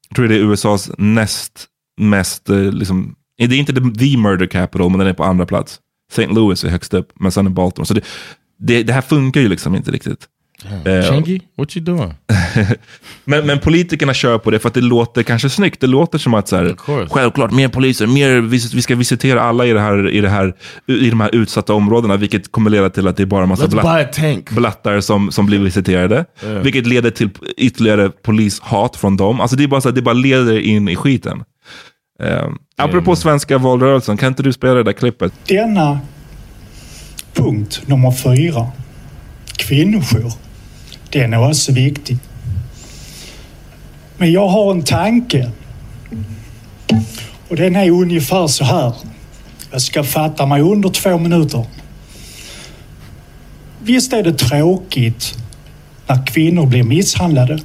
[0.08, 1.68] jag tror det är USAs näst
[2.00, 5.46] mest, eh, liksom, det är inte the, the murder capital, men den är på andra
[5.46, 5.80] plats.
[6.10, 6.26] St.
[6.26, 7.86] Louis är högst upp, men sen är Baltimore.
[7.86, 8.04] Så det,
[8.58, 10.28] det, det här funkar ju liksom inte riktigt.
[11.10, 12.14] Chingy, what you doing?
[13.24, 15.80] men, men politikerna kör på det för att det låter kanske snyggt.
[15.80, 16.76] Det låter som att så här,
[17.08, 20.54] självklart mer poliser, mer, vi, vi ska visitera alla i, det här, i, det här,
[20.86, 23.68] i de här utsatta områdena, vilket kommer leda till att det är bara en massa
[23.68, 24.18] blatt,
[24.50, 26.24] blattar som, som blir visiterade.
[26.44, 26.62] Yeah.
[26.62, 29.40] Vilket leder till ytterligare polishat från dem.
[29.40, 31.44] Alltså det, är bara så här, det bara leder in i skiten.
[32.22, 35.32] Uh, apropå svenska valrörelsen, kan inte du spela det där klippet?
[35.48, 35.98] Denna
[37.34, 38.66] punkt nummer fyra,
[39.56, 40.32] kvinnojour,
[41.12, 42.18] den är också viktig.
[44.16, 45.50] Men jag har en tanke.
[47.48, 48.94] Och den är ungefär så här.
[49.70, 51.66] Jag ska fatta mig under två minuter.
[53.82, 55.34] Visst är det tråkigt
[56.06, 57.58] när kvinnor blir misshandlade.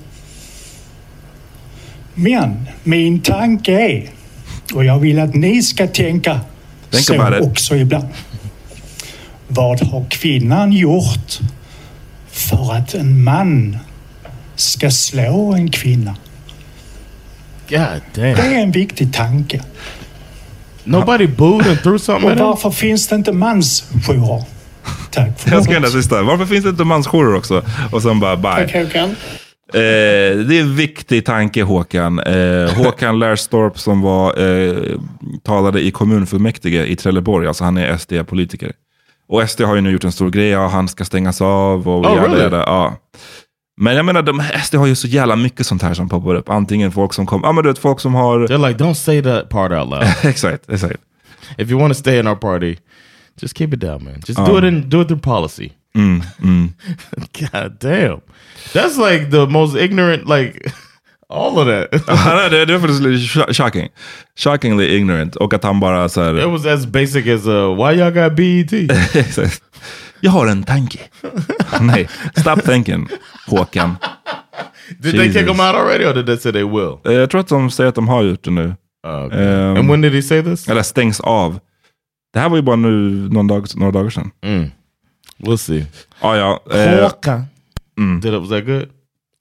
[2.13, 4.09] Men min tanke är
[4.73, 6.39] Och jag vill att ni ska tänka
[6.89, 8.07] Think så också ibland.
[9.47, 11.39] Vad har kvinnan gjort
[12.37, 13.77] för att en man
[14.55, 16.15] ska slå en kvinna?
[17.69, 17.79] God
[18.13, 18.53] Det damn.
[18.53, 19.61] är en viktig tanke.
[20.83, 24.43] Nobody booed and threw something Och varför finns det inte mansjourer?
[25.11, 26.23] Tack för Jag ska göra det sista.
[26.23, 27.63] Varför finns det inte mansjourer också?
[27.91, 28.51] Och sen bara bye.
[28.67, 29.09] Tack Håkan.
[29.73, 29.75] Eh,
[30.47, 32.19] det är en viktig tanke Håkan.
[32.19, 34.75] Eh, Håkan Lärstorp som var, eh,
[35.43, 37.47] talade i kommunfullmäktige i Trelleborg.
[37.47, 38.71] Alltså han är SD-politiker.
[39.29, 40.47] Och SD har ju nu gjort en stor grej.
[40.47, 41.87] Ja, han ska stängas av.
[41.89, 42.39] Och Oh, really?
[42.41, 42.97] jada, ja.
[43.81, 46.49] Men jag menar, de, SD har ju så jävla mycket sånt här som poppar upp.
[46.49, 48.39] Antingen folk som kommer, ja men du vet folk som har...
[48.39, 50.03] They're like, don't say that part out loud.
[50.23, 50.99] exakt, exakt.
[51.57, 52.77] if you want to stay in our party,
[53.41, 54.21] just keep it down, man.
[54.27, 55.73] Just Um, do it in do it through policy.
[55.95, 56.73] Mm, mm.
[57.51, 58.21] God damn.
[58.73, 60.71] That's like the most ignorant, like
[61.33, 61.91] all of that.
[62.51, 63.87] Det, det är sh- shocking.
[64.39, 65.35] Shockingly ignorant.
[65.35, 66.39] Och att han bara så här...
[66.39, 69.51] it was as basic as uh, why y'all got BET?
[70.21, 70.99] Jag har en tanke.
[71.81, 73.07] Nej, stop thinking,
[73.47, 73.95] Håkan.
[74.99, 75.41] did they kick Jesus.
[75.51, 76.97] him out already, or did they say they will?
[77.05, 78.75] Eh, Jag tror att de säger att de har gjort det nu.
[79.07, 79.43] Uh, okay.
[79.45, 80.67] Ehm, and when did he say this?
[80.69, 81.59] Eller stängs av.
[82.33, 82.89] Det här var ju bara nu
[83.31, 84.31] någon dag, några dagar sedan.
[84.43, 84.71] Mm.
[85.39, 85.85] We'll see.
[86.19, 87.45] Ah, ja, eh, Håkan.
[87.97, 88.19] mm.
[88.21, 88.89] Did it, was that good?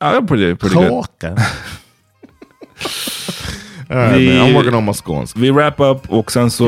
[0.01, 0.76] Ja, pretty, pretty.
[3.90, 4.49] All right, Vi- man.
[4.49, 5.26] I'm working on my scoring.
[5.36, 6.66] Vi wrap up och sen så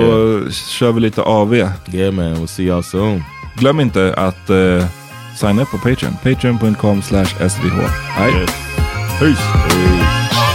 [0.79, 1.55] kör vi lite AV.
[1.55, 2.35] Yeah, man.
[2.37, 3.23] We'll see y'all soon.
[3.57, 4.85] Glöm inte att uh,
[5.37, 6.17] signa upp på Patreon.
[6.23, 7.89] Patreon.com slash svh.
[8.17, 8.33] Hej.
[8.33, 8.51] Yes.
[9.19, 9.43] Peace.
[9.69, 10.48] Peace.